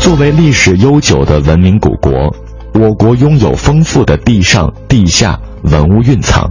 [0.00, 2.12] 作为历史悠久的文明古国，
[2.74, 6.48] 我国拥有丰富的地上、地下文物蕴藏。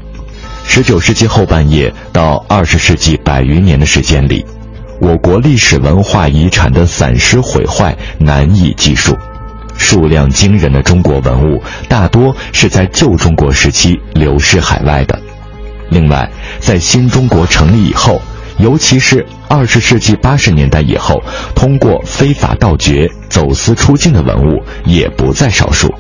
[0.66, 4.44] 十九世纪后半叶到二十世纪百余年的时间里。
[5.00, 9.18] 我国历史文化遗产的散失毁坏难以计数，
[9.78, 15.20] 数量惊人的中国文物大多是在旧中国时期流失海外的。
[15.90, 16.30] 另外，
[16.60, 18.22] 在新中国成立以后，
[18.58, 21.22] 尤其是二十世纪八十年代以后，
[21.54, 25.94] 通过非法盗掘、走私出境的文物也不在少数。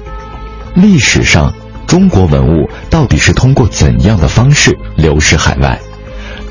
[0.75, 1.53] 历史上，
[1.85, 5.79] 中国文物到底是通过怎样的方式流失海外？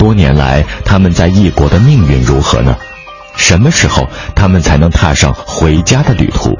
[0.02, 2.76] 多年来，他们在异国的命运如何呢？
[3.36, 6.58] 什么时候他们才能踏上回家的旅途？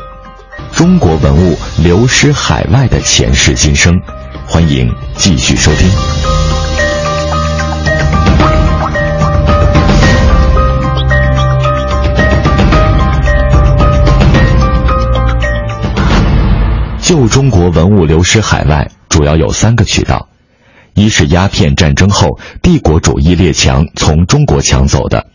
[0.70, 4.00] 中国文物流失海外的前世今生，
[4.46, 5.90] 欢迎继续收听。
[17.00, 20.28] 旧中国文物流失海外，主要有三个渠道。
[20.94, 25.26] 一是鸦片战争后帝国主义列强从中国抢走的；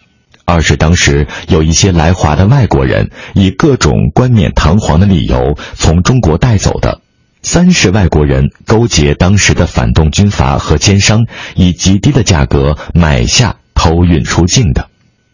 [0.45, 7.01] 二是当时有一些来华的外国人以各种冠冕堂皇的理由从中国带走的；
[7.41, 14.89] 三是外国人勾结当时的反动军阀和奸商，以极低的价格买下偷运出境的。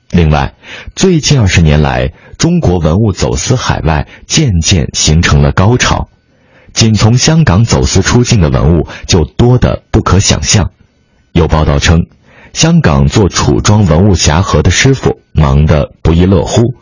[0.09, 0.53] 另外，
[0.95, 6.07] 最近二十年来，中国文物走私海外渐渐形成了高潮。
[6.73, 10.71] 仅从香港走私出境的文物就多得不可想象。
[11.31, 11.99] 有报道称，
[12.53, 16.75] 香港做楚装文物匣盒的师傅忙得不亦乐乎，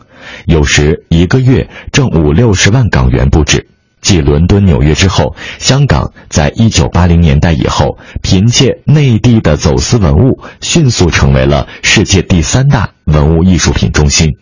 [0.46, 3.68] 有时一个月挣五六十万港元不止。
[4.00, 14.36] 继伦敦、纽约之后，香港在一九八零年代以后，凭借内地的走私文物，迅速成为了世界第三大文物艺术品中心。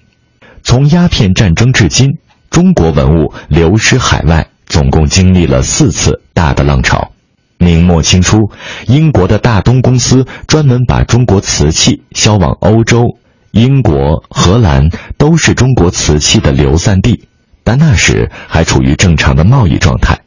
[0.63, 2.09] 从鸦片战争至今，
[2.49, 4.47] 中国文物流失海外。
[4.71, 7.11] 总共经历了四次大的浪潮。
[7.59, 8.51] 明末清初，
[8.87, 13.05] 英国的大东公司专门把中国瓷器销往欧洲，
[13.51, 17.25] 英国、荷兰都是中国瓷器的流散地，
[17.65, 20.19] 但那时还处于正常的贸易状态。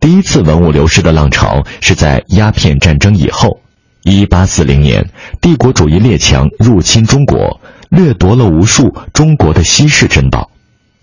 [0.00, 3.60] 第一次文物流失的浪潮是在鸦片战争以后。
[4.04, 5.08] 一八四零年，
[5.40, 10.50] 帝国主义列强入侵中国，掠夺了无数中国的稀世珍宝。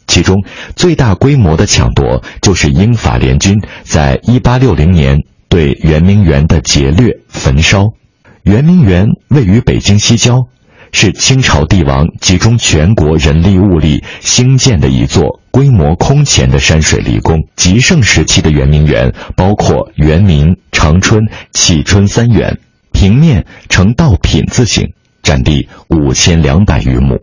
[0.09, 0.43] 其中
[0.75, 7.85] 最大规模的抢夺，就是英法联军在1860年对圆明园的劫掠焚烧。
[8.43, 10.39] 圆明园位于北京西郊，
[10.91, 17.37] 是清朝帝王集中全国人力物力兴建的一座规模空前的山水离宫。
[17.55, 21.21] 极盛时期的圆明园包括圆明、长春、
[21.53, 22.57] 启春三园，
[22.91, 24.87] 平面呈倒品字形，
[25.21, 27.19] 占地五千两百余亩。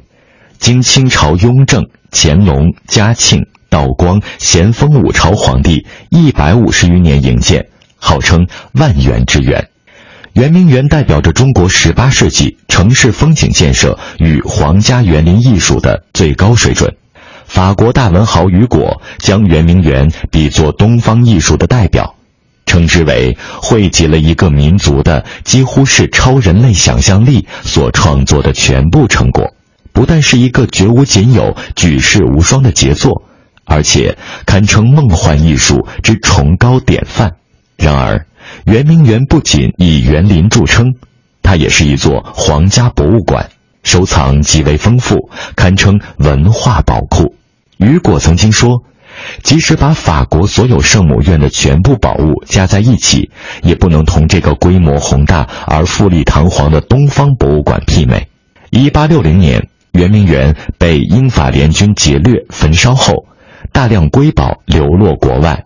[0.59, 9.69] 经清朝雍正、乾隆、嘉庆、道光、咸丰五朝皇帝一百五十余年营建，号称万园之园。
[10.35, 16.95] 圆明园代表着中国十八世纪城市风景建设与皇家园林艺术的最高水准。
[17.47, 22.17] 法国大文豪雨果将圆明园比作东方艺术的代表，
[22.67, 29.55] 称之为汇集了一个民族的几乎是超人类想象力所创作的全部成果。
[29.97, 33.23] 不但是一个绝无仅有、举世无双的杰作，
[33.65, 37.33] 而且堪称梦幻艺术之崇高典范。
[37.79, 38.27] 然而，
[38.67, 40.85] 圆明园不仅以园林著称，
[41.43, 43.49] 它也是一座皇家博物馆，
[43.85, 47.35] 收藏极为丰富，堪称文化宝库。
[47.79, 48.83] 雨果曾经说
[49.43, 53.31] ：“即使把法国所有圣母院的全部宝物加在一起，
[53.63, 58.29] 也不能同这个规模宏大而富丽堂皇的东方博物馆媲美。
[58.69, 63.27] 一八六零年，圆明园被英法联军劫掠焚烧后，
[63.73, 65.65] 大量瑰宝流落国外，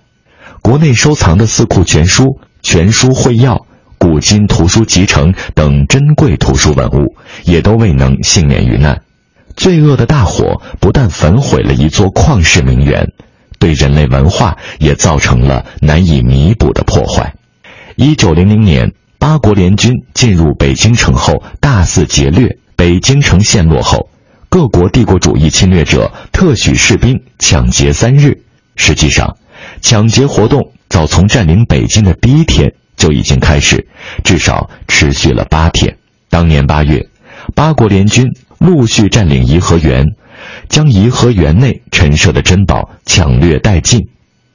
[0.63, 3.67] 国内收藏的四库全书、全书会要、
[3.99, 9.03] 古今图书集成等珍贵图书文物，也都未能幸免于难。
[9.57, 13.07] 罪恶的大火不但焚毁了一座旷世名园，
[13.59, 17.35] 对人类文化也造成了难以弥补的破坏。
[17.97, 22.57] 一九零零年，八国联军进入北京城后，大肆劫掠。
[22.77, 24.09] 北京城陷落后，
[24.51, 28.43] 各国帝国主义侵略者特许士兵抢劫三日。
[28.75, 29.37] 实际上，
[29.81, 33.87] 抢劫活动早从占领北京的第一天就已经开始，
[34.25, 35.97] 至少持续了八天。
[36.29, 37.09] 当年八月，
[37.55, 38.27] 八国联军
[38.59, 40.05] 陆续占领颐和园，
[40.69, 44.09] 将颐和园内陈设的珍宝抢掠殆尽，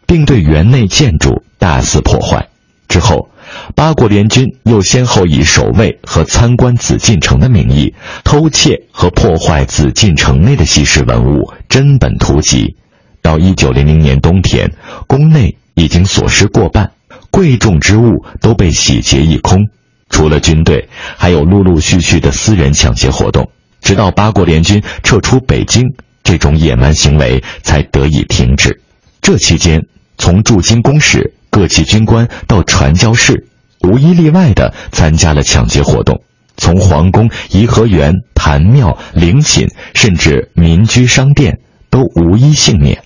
[0.05, 2.49] 并对园内建筑大肆破坏。
[2.89, 3.29] 之后。
[3.75, 7.93] 八国联军又先后以守卫和参观紫禁城的名义，
[8.23, 12.75] 偷窃和破坏紫禁城内的稀世文物、珍本图籍。
[13.21, 14.71] 到一九零零年冬天，
[15.07, 16.91] 宫内已经所失过半，
[17.31, 19.67] 贵重之物都被洗劫一空。
[20.09, 20.87] 除了军队，
[21.17, 23.49] 还有陆陆续续的私人抢劫活动。
[23.81, 25.83] 直到八国联军撤出北京，
[26.23, 28.81] 这种野蛮行为才得以停止。
[29.21, 29.81] 这期间，
[30.17, 31.33] 从驻京公使。
[31.55, 33.47] 各级军官到传教士，
[33.79, 36.21] 无一例外地参加了抢劫活动。
[36.57, 41.57] 从皇宫、颐和园、坛庙、陵寝，甚至民居商店，
[41.89, 43.01] 都无一幸免。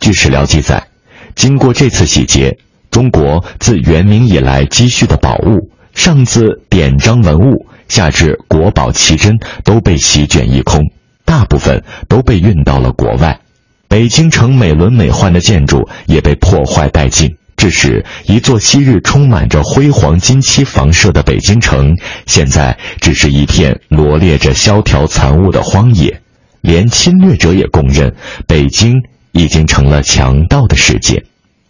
[0.00, 0.86] 据史料记载，
[1.34, 2.58] 经过这次洗劫，
[2.90, 10.82] 中国自元明以来积蓄的宝物，上自典章文物，下至国宝奇珍，都被席卷一空，
[11.24, 13.40] 大部分都被运到了国外。
[13.88, 17.34] 北京城美轮美奂的建筑也被破坏殆尽。
[17.56, 21.96] 致使一座昔日充满着辉煌金漆房舍的北京城，
[22.26, 26.20] 现在只是一片罗列着萧条残物的荒野。
[26.60, 28.14] 连侵略者也公认，
[28.46, 28.94] 北京
[29.32, 31.22] 已经成了强盗的世界。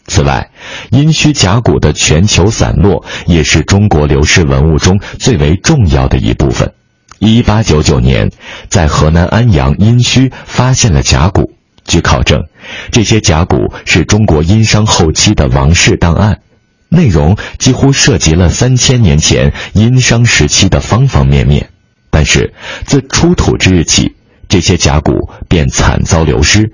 [0.06, 0.50] 此外，
[0.90, 6.72] 殷墟甲骨的全球散落，也是中国流失文物中最为重要的一部分。
[7.18, 8.30] 一八九九年，
[8.68, 11.52] 在河南安阳殷墟发现了甲骨。
[11.84, 12.42] 据考证，
[12.90, 16.40] 这些甲骨是中国殷商后期的王室档案，
[16.88, 21.68] 内容几乎涉及了三千年前殷商时期的方方面面。
[22.10, 22.54] 但是，
[22.86, 24.14] 自出土之日起，
[24.48, 26.72] 这些甲骨便惨遭流失，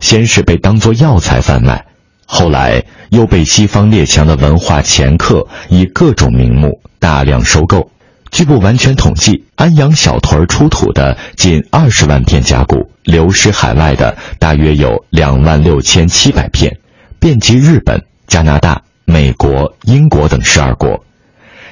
[0.00, 1.84] 先是被当作药材贩卖，
[2.24, 7.90] 后来又被西方列强的文化掮客以各种名目大量收购。
[8.30, 16.78] 据不完全统计，安阳小屯出土的近二十万片甲骨，流失海外的大约有两万六千七百片，
[17.18, 21.04] 遍及日本、加拿大、美国、英国等十二国。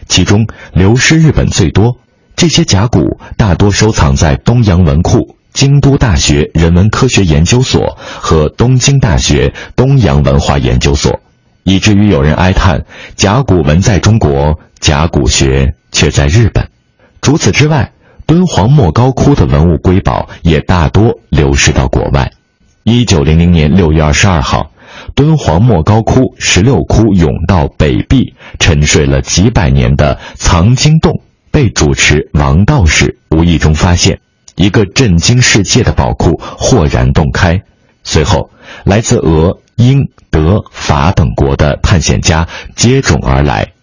[0.09, 1.97] 其中流失日本最多，
[2.35, 11.21] 这些甲骨大多收藏在东洋文库、京都大学人文科学研究所和东京大学东洋文化研究所，
[11.69, 12.83] 以至于有人哀叹：
[13.15, 15.73] 甲骨文在中国，甲骨学。
[15.91, 16.69] 却在日本。
[17.23, 17.91] 除此之外，
[18.27, 22.31] 敦煌莫高窟的文物瑰宝也大多流失到国外。
[22.85, 24.71] 一九零零年六月二十二号，
[25.15, 31.11] 敦煌莫高窟十六窟甬道北壁沉睡了几百年的藏经洞，
[31.51, 34.21] 被主持王道士无意中发现，
[34.57, 37.59] 一个震惊世界的宝库豁然洞开。
[38.11, 38.51] 随后，
[38.85, 43.75] 来自俄、英、德、法等国的探险家接踵而来。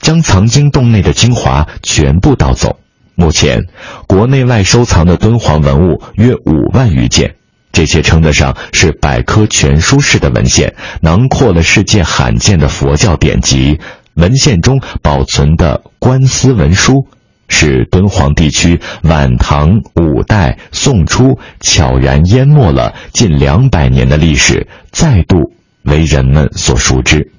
[0.00, 2.78] 将藏经洞内的精华全部盗走。
[3.16, 3.66] 目前，
[4.06, 7.34] 国内外收藏的敦煌文物约五万余件，
[7.72, 13.80] 这些称得上是百科全书式的文献，囊括了世界罕见的佛教典籍。
[14.14, 17.08] 文献中保存的官司文书，
[17.48, 27.32] 使敦煌地区晚唐、五代、宋初悄然淹没了近两百年的历史，再度为人们所熟知。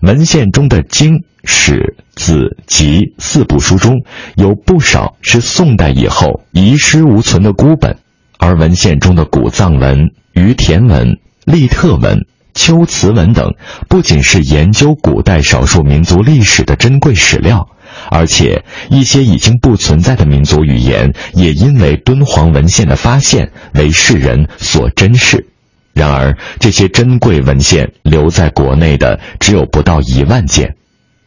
[0.00, 1.22] 文献中的经。
[1.48, 4.02] 史子集四部书中
[4.34, 7.96] 有不少是宋代以后遗失无存的孤本，
[8.36, 12.18] 而文献中的古藏文、于田文、利特文、
[12.52, 13.54] 秋瓷文等，
[13.88, 17.68] 不仅是研究古代少数民族历史的珍贵史料，
[18.10, 25.46] 而且一些已经不存在的民族语言，也因为敦煌文献的发现为世人所珍视。
[25.92, 30.74] 然而，这些珍贵文献留在国内的只有不到一万件。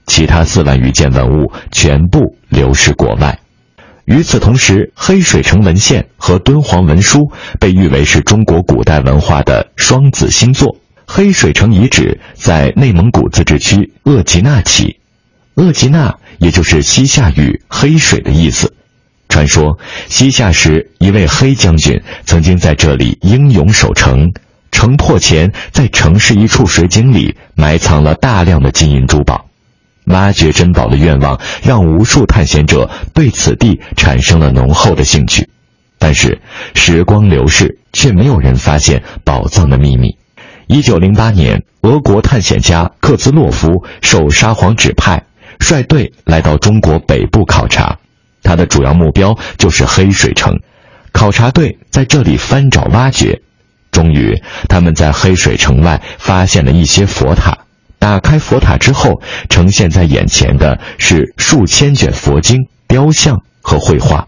[0.06, 3.40] 其他四万余件文物全部流失国外。
[4.06, 10.78] 与此同时，黑水城文献和敦煌文书被誉为是中国古代文化的双子星座。
[11.06, 14.98] 黑水城遗址在内蒙古自治区鄂吉纳起，
[15.56, 18.74] 鄂吉纳也就是西夏语“黑水”的意思。
[19.28, 19.78] 传说
[20.08, 24.34] 西夏时一位黑将军曾经在这里英勇守城，
[24.72, 29.46] 城破前在城市一处水井里埋藏了大量的金银珠宝。
[30.06, 35.48] 挖掘珍宝的愿望让无数探险者对此地产生了浓厚的兴趣，
[36.00, 36.42] 但是
[36.74, 40.18] 时光流逝，却没有人发现宝藏的秘密。
[40.66, 45.24] 一九零八年，俄国探险家克兹洛夫受沙皇指派，
[45.60, 47.98] 率队来到中国北部考察，
[48.42, 50.60] 他的主要目标就是黑水城。
[51.12, 53.42] 考察队在这里翻找挖掘，
[53.92, 57.58] 终于他们在黑水城外发现了一些佛塔。
[58.00, 62.58] 打开佛塔之后，呈现在眼前的是数千卷佛经、
[62.88, 64.28] 雕像和绘画。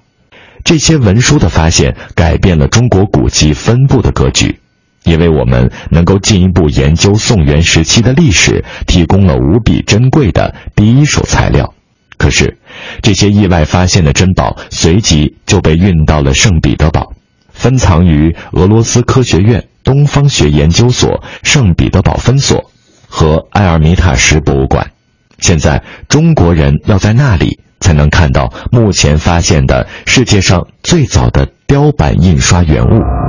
[0.64, 4.60] 这些文书的发现改变了中国古籍分布的格局，
[5.04, 11.74] 也为我们能够进一步研究宋元时期的历史提供了无比珍贵的第一手材料。
[12.18, 12.58] 可是，
[13.02, 17.14] 这些意外发现的珍宝随即就被运到了圣彼得堡，
[17.52, 22.72] 分藏于俄罗斯科学院东方学研究所圣彼得堡分所。
[23.14, 24.92] 和埃尔米塔什博物馆，
[25.40, 33.21] 现在中国人要在那里才能看到目前发现的世界上最早的雕版印刷原物。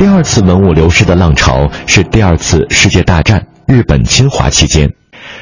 [0.00, 4.90] 第二次文物流失的浪潮是第二次世界大战日本侵华期间，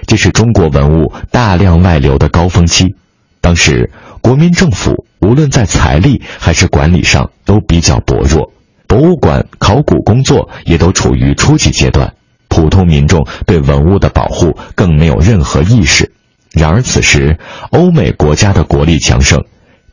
[0.04, 2.92] 这是中国文物大量外流的高峰期。
[3.40, 3.88] 当时
[4.20, 8.52] 国民政府无论在财力还是管理上都比较薄弱，
[8.88, 12.12] 博物馆考古工作也都处于初级阶段。
[12.48, 16.10] 普通民众对文物的保护更没有任何意识。
[16.50, 17.38] 然而此时，
[17.70, 19.40] 欧美国家的国力强盛，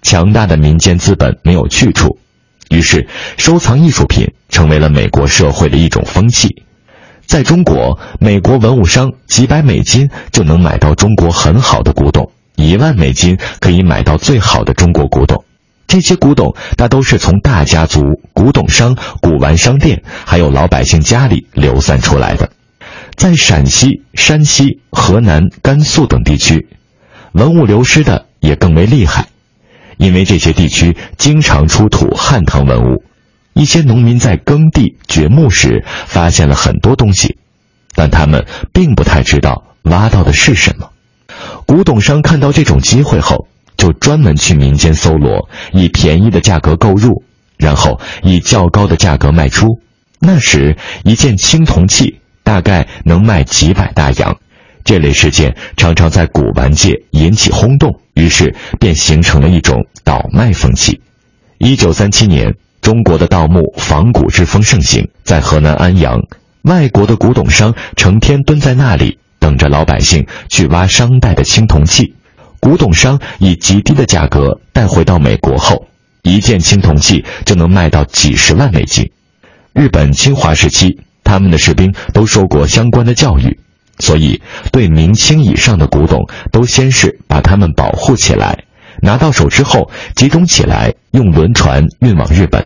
[0.01, 2.17] 强大的民间资本没有去处，
[2.69, 3.07] 于是
[3.37, 6.63] 收藏艺术品成为了美国社会的一种风气。
[7.25, 15.43] 在中国，美国文物商几百美金就能买到中国很好的古董，一万美金可以买到最好的中国古董。
[15.87, 18.01] 这些古董大都是从大家族、
[18.33, 22.49] 古董商、古玩商店，还有老百姓家里流散出来的。
[23.15, 26.67] 在陕西、山西、河南、甘肃等地区，
[27.33, 29.27] 文物流失的也更为厉害，
[29.97, 33.03] 因为这些地区经常出土汉唐文物。
[33.53, 37.37] 一些农民在耕地掘墓时发现了很多东西，
[37.93, 40.89] 但他们并不太知道挖到的是什么。
[41.65, 43.47] 古董商看到这种机会后。
[43.77, 47.25] 就专门去民间搜罗，以便宜的价格购入，
[47.57, 49.67] 然后以较高的价格卖出。
[50.17, 54.37] 那时，一件青铜器大概能卖几百大洋。
[54.85, 60.99] 这类事件常常在古玩界引起轰动，于是便形成了一种倒卖风气。
[61.59, 66.19] 一九三七年，中国的盗墓仿古之风盛行，在河南安阳，
[66.63, 72.13] 外国的古董商成天蹲在那里，等着老百姓去挖商代的青铜器。
[72.59, 75.87] 古董商以极低的价格带回到美国后，
[76.23, 79.11] 一件青铜器就能卖到几十万美金。
[79.73, 83.59] 日本侵华时期，他们的士兵都受过相关的教育，
[83.99, 84.41] 所以
[84.71, 86.21] 对明清以上的古董
[86.51, 88.65] 都先是把它们保护起来，
[89.01, 92.65] 拿到手之后集中起来，用轮船运往日本。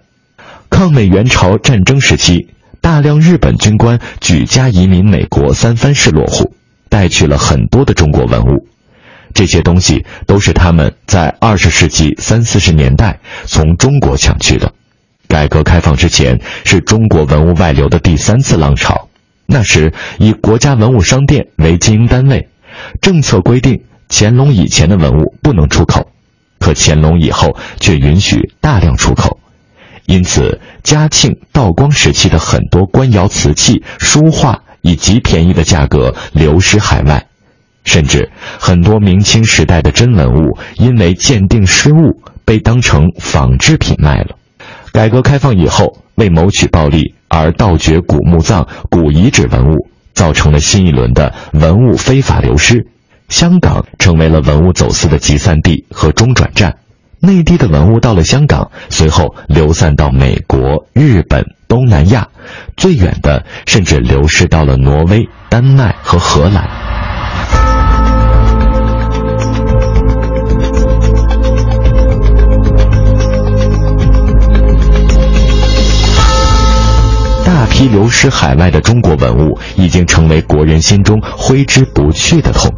[0.69, 2.47] 抗美援朝战争时期，
[2.79, 6.53] 大量日本军官举家移民美国三藩市落户，
[6.89, 8.67] 带去了很多的中国文物。
[9.33, 14.71] 这些东西都是他们在二十世纪三四十年代从中国抢去的。
[15.27, 19.08] 改革开放之前是中国文物外流的第三次浪潮，
[19.51, 22.47] 那时以国家文物商店为经营单位，
[23.01, 26.07] 政策规定乾隆以前的文物不能出口，
[26.59, 29.39] 可乾隆以后却允许大量出口，
[30.05, 37.25] 因此嘉庆、道光时期的很多官窑瓷器、书画以极便宜的价格流失海外。
[37.85, 38.29] 甚至
[38.59, 44.35] 很多明清时代的真文物，因为鉴定失误，被当成仿制品卖了。
[44.91, 52.85] 改革开放以后，为谋取暴利而盗掘古墓葬、古遗址文物，造成了新一轮的文物非法流失。
[53.29, 56.75] 香港成为了文物走私的集散地和中转站。
[57.21, 62.27] 内地的文物到了香港，随后流散到美国、日本、东南亚，
[62.75, 67.68] 最远的甚至流失到了挪威、丹麦和荷兰。
[77.79, 82.69] 批流失海外的中国文物已经成为国人心中挥之不去的痛。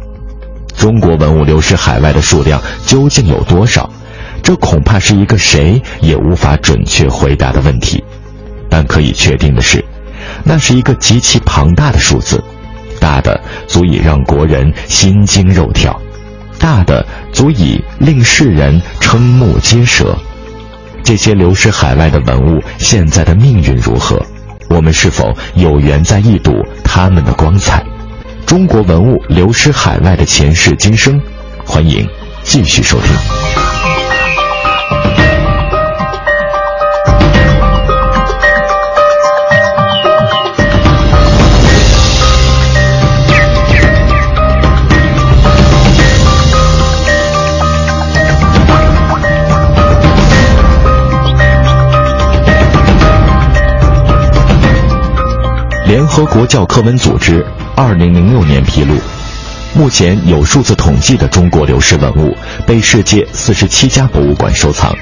[0.76, 3.90] 中国文物流失海外的数量究竟有多少？
[4.44, 8.00] 这恐怕是一个谁也无法准确回答的问题。
[8.70, 9.84] 但可以确定的是，
[10.44, 12.40] 那是一个极其庞大的数字，
[13.00, 16.00] 大的足以让国人心惊肉跳，
[16.60, 20.16] 大的足以令世人瞠目结舌。
[21.02, 24.24] 这些流失海外的文物现在的命运如何？
[24.72, 26.50] 我们是否有缘再一睹
[26.82, 27.84] 他们的光彩？
[28.46, 31.20] 中国文物流失海外的前世今生，
[31.64, 32.08] 欢迎
[32.42, 33.61] 继续收听。
[55.92, 57.44] 联合国教科文组织
[57.76, 58.94] 二零零六年披露，
[59.74, 62.34] 目前有数字统计的中国流失文物
[62.66, 64.96] 被世界四十七家博物馆收藏。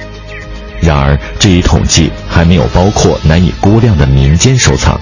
[0.80, 5.00] 然而，这一统计还没有包括难以估量的民间收藏。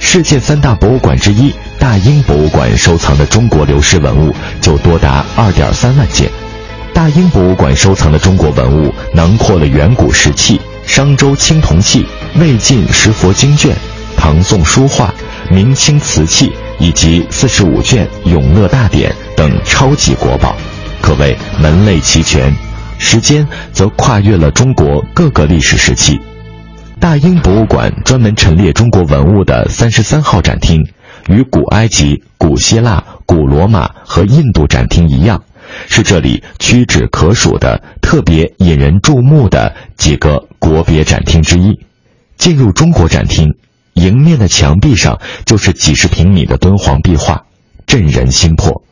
[0.00, 6.30] 世界三大博物馆之一大英博物馆收藏的中国流失文物就多达二点三万件。
[6.92, 12.04] 大英博物馆收藏的中国文物囊括了远古石器、商周青铜器、
[12.38, 13.74] 魏晋石佛经卷。
[14.24, 15.12] 唐宋书画、
[15.50, 20.56] 明清瓷器以及四十五卷《永乐大典》等超级国宝，
[21.02, 22.50] 可谓门类齐全。
[22.96, 26.18] 时间则跨越了中国各个历史时期。
[26.98, 30.82] 大英博物馆专门陈列中国文物的三十三号展厅，
[31.28, 35.44] 与古埃及、古希腊、古罗马和印度展厅一样，
[35.86, 41.78] 是这里屈指可数的特别引人注目的几个国别展厅之一。
[42.38, 43.54] 进入中国展厅。
[43.94, 47.44] 迎面的墙壁上就是几十平米的敦煌壁画，
[47.86, 48.82] 震人心魄。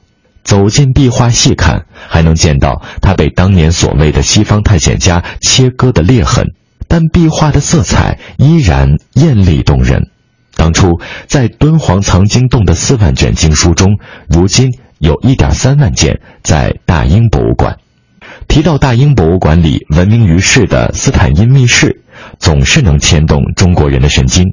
[0.44, 6.48] 走进壁画细看，还能见到它被当年所谓的西方探险家切割的裂痕，
[6.88, 10.10] 但壁画的色彩依然艳丽动人。
[10.56, 13.98] 当初在敦煌藏经洞的四万卷经书中，
[14.28, 17.78] 如今有一点三万件在大英博物馆。
[18.48, 22.02] 提到大英博物馆里闻名于世的斯坦因密室，
[22.38, 24.46] 总是能牵动中国人的神经。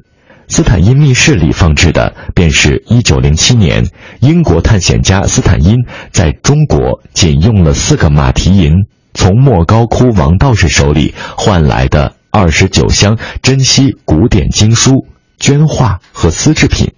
[0.50, 3.88] 斯坦因密室里放置的，便是1907年
[4.20, 5.76] 英国探险家斯坦因
[6.12, 8.74] 在中国仅用了四个马蹄银，
[9.14, 15.06] 从莫高窟王道士手里换来的二十九箱珍稀古典经书、
[15.40, 16.92] 绢画和丝制品。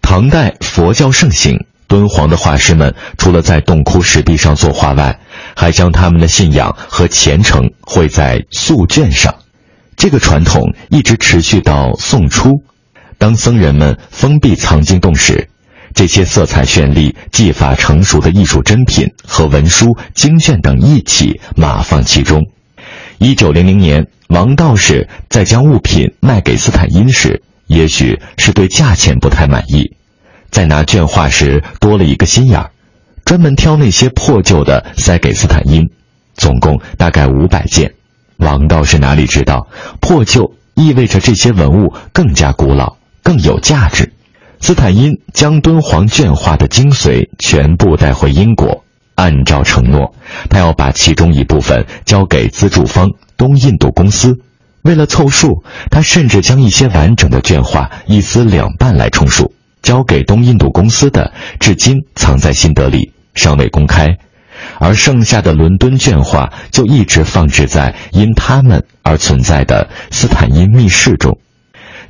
[0.00, 5.20] 唐代佛教盛行，敦煌的画师们除了在洞窟石壁上作画外，
[5.54, 9.34] 还将他们的信仰和虔诚绘在素绢上。
[9.96, 12.62] 这个传统一直持续到宋初。
[13.18, 15.48] 当僧人们封闭藏经洞时，
[15.94, 22.42] 这些色彩绚丽、技法成熟的艺术珍品和文书、经卷等一起码放其中。
[23.18, 29.96] 一九零零年，王道士在将物品卖给斯坦因时，也许是对价钱不太满意，
[30.50, 32.70] 在拿绢画时多了一个心眼儿，
[33.24, 35.88] 专门挑那些破旧的塞给斯坦因，
[36.34, 37.94] 总共大概五百件。
[38.36, 39.66] 王道士哪里知道，
[40.00, 42.96] 破旧意味着这些文物更加古老。
[43.26, 44.12] 更有价值。
[44.60, 48.84] 斯坦因将敦煌绢画的精髓全部带回英国，
[49.16, 50.14] 按照承诺，
[50.48, 54.38] 他要把其中一部分交给资助方东印度公司。
[54.82, 59.52] 为了凑数，他甚至将一些完整的绢画一撕两半来充数，
[59.82, 64.18] 交给东印度公司的，至今藏在新德里，尚未公开。
[64.78, 71.40] 而剩下的伦敦绢画就一直放置在因他们而存在的斯坦因密室中。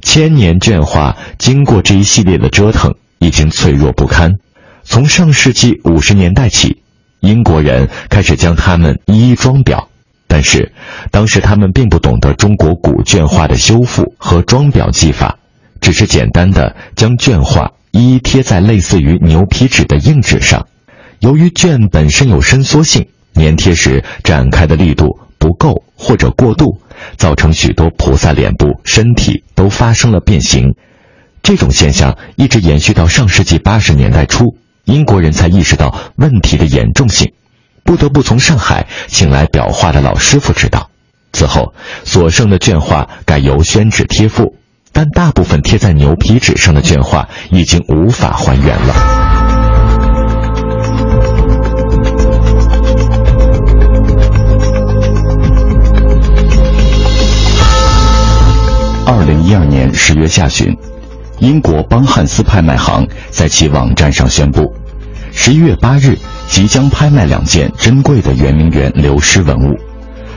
[0.07, 4.33] 千年绢画经过这一系列的折腾，已经脆弱不堪。
[4.85, 6.81] 从上世纪五十年代起，
[7.19, 9.89] 英国人开始将它们一一装裱，
[10.29, 10.73] 但是
[11.11, 15.37] 当时他们并不懂得中国古绢画的修复和装裱技法，
[15.81, 20.65] 只是简单的将绢画一一贴在类似于牛皮纸的硬纸上。
[21.19, 23.05] 由于绢本身有伸缩性，
[23.35, 26.81] 粘贴时展开的力度不够或者过度。
[27.17, 30.75] 造成许多菩萨脸部、身体都发生了变形，
[31.43, 37.33] 这种现象一直延续到上世纪八十年代初，英国人才意识到问题的严重性，
[37.85, 40.91] 不得不从上海请来裱画的老师傅指导。
[41.33, 41.75] 此后，
[42.05, 44.57] 所剩的绢画改由宣纸贴附，
[44.93, 49.36] 但大部分贴在牛皮纸上的绢画已经无法还原了。
[59.27, 60.77] 零一二年十月下旬，
[61.41, 64.73] 英国邦汉斯拍卖行在其网站上宣布，
[65.33, 66.17] 十一月八日
[66.49, 69.77] 即将拍卖两件珍贵的圆明园流失文物，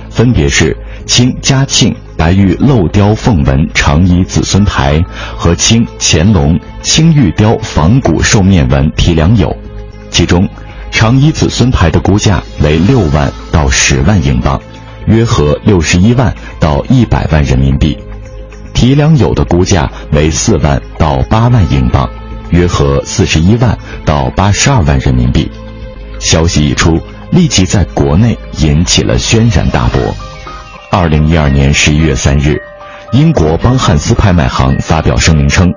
[0.09, 0.75] 分别是
[1.05, 4.99] 清嘉庆白玉镂雕凤纹长衣子孙牌
[5.37, 9.55] 和清乾隆青玉雕仿古兽面纹提梁釉，
[10.09, 10.49] 其中
[10.89, 14.59] 长衣子孙牌的估价为六万到十万英镑，
[15.05, 17.95] 约合六十一万到一百万人民币；
[18.79, 22.09] 提梁釉的估价为四万到八万英镑，
[22.51, 25.51] 约合四十一万到八十二万人民币。
[26.17, 26.97] 消息一出，
[27.29, 30.01] 立即在国内引起了轩然大波。
[30.89, 32.57] 二零一二年十一月三日，
[33.11, 35.69] 英国邦汉斯拍卖行发表声明称，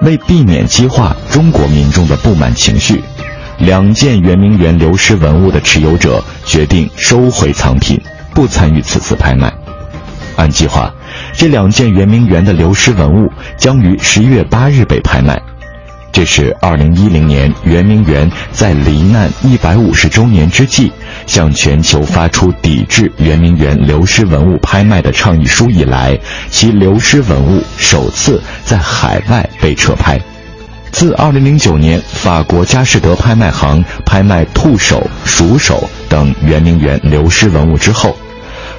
[0.00, 3.00] 为避免激化中国民众的不满情绪，
[3.58, 8.02] 两件圆明园流失文物的持有者决定收回藏品，
[8.34, 9.52] 不参与此次拍卖。
[10.34, 10.92] 按计划，
[11.34, 15.40] 这两件圆明园的流失文物将于十一月八日被拍卖。
[16.12, 20.92] 这是二零一零年圆明园在罹难一百五十周年之际，
[21.26, 26.18] 向全球发出抵制圆明园流失文物拍卖的倡议书以来，
[26.50, 30.20] 其流失文物首次在海外被撤拍。
[30.90, 38.14] 自二零零九年法国佳士得拍卖行拍卖兔首、鼠首等圆明园流失文物之后，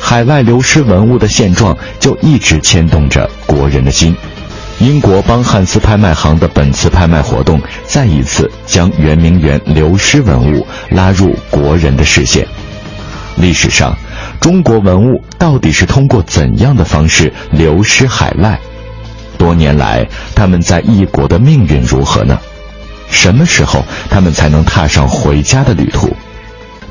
[0.05, 4.13] 海外流失文物的现状就一直牵动着国人的心。
[4.79, 12.45] 英国邦汉斯拍卖行的本次拍卖活动，再一次将圆明园流失文物拉入国人的视线。
[13.37, 13.95] 历史上，
[14.41, 18.59] 中国文物到底是通过怎样的方式流失海外？
[19.37, 22.37] 多年来，他们在异国的命运如何呢？
[23.09, 26.13] 什么时候他们才能踏上回家的旅途？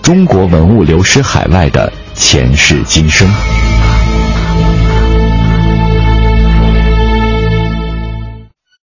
[0.00, 1.92] 中国文物流失海外的
[2.24, 3.61] 前世今生。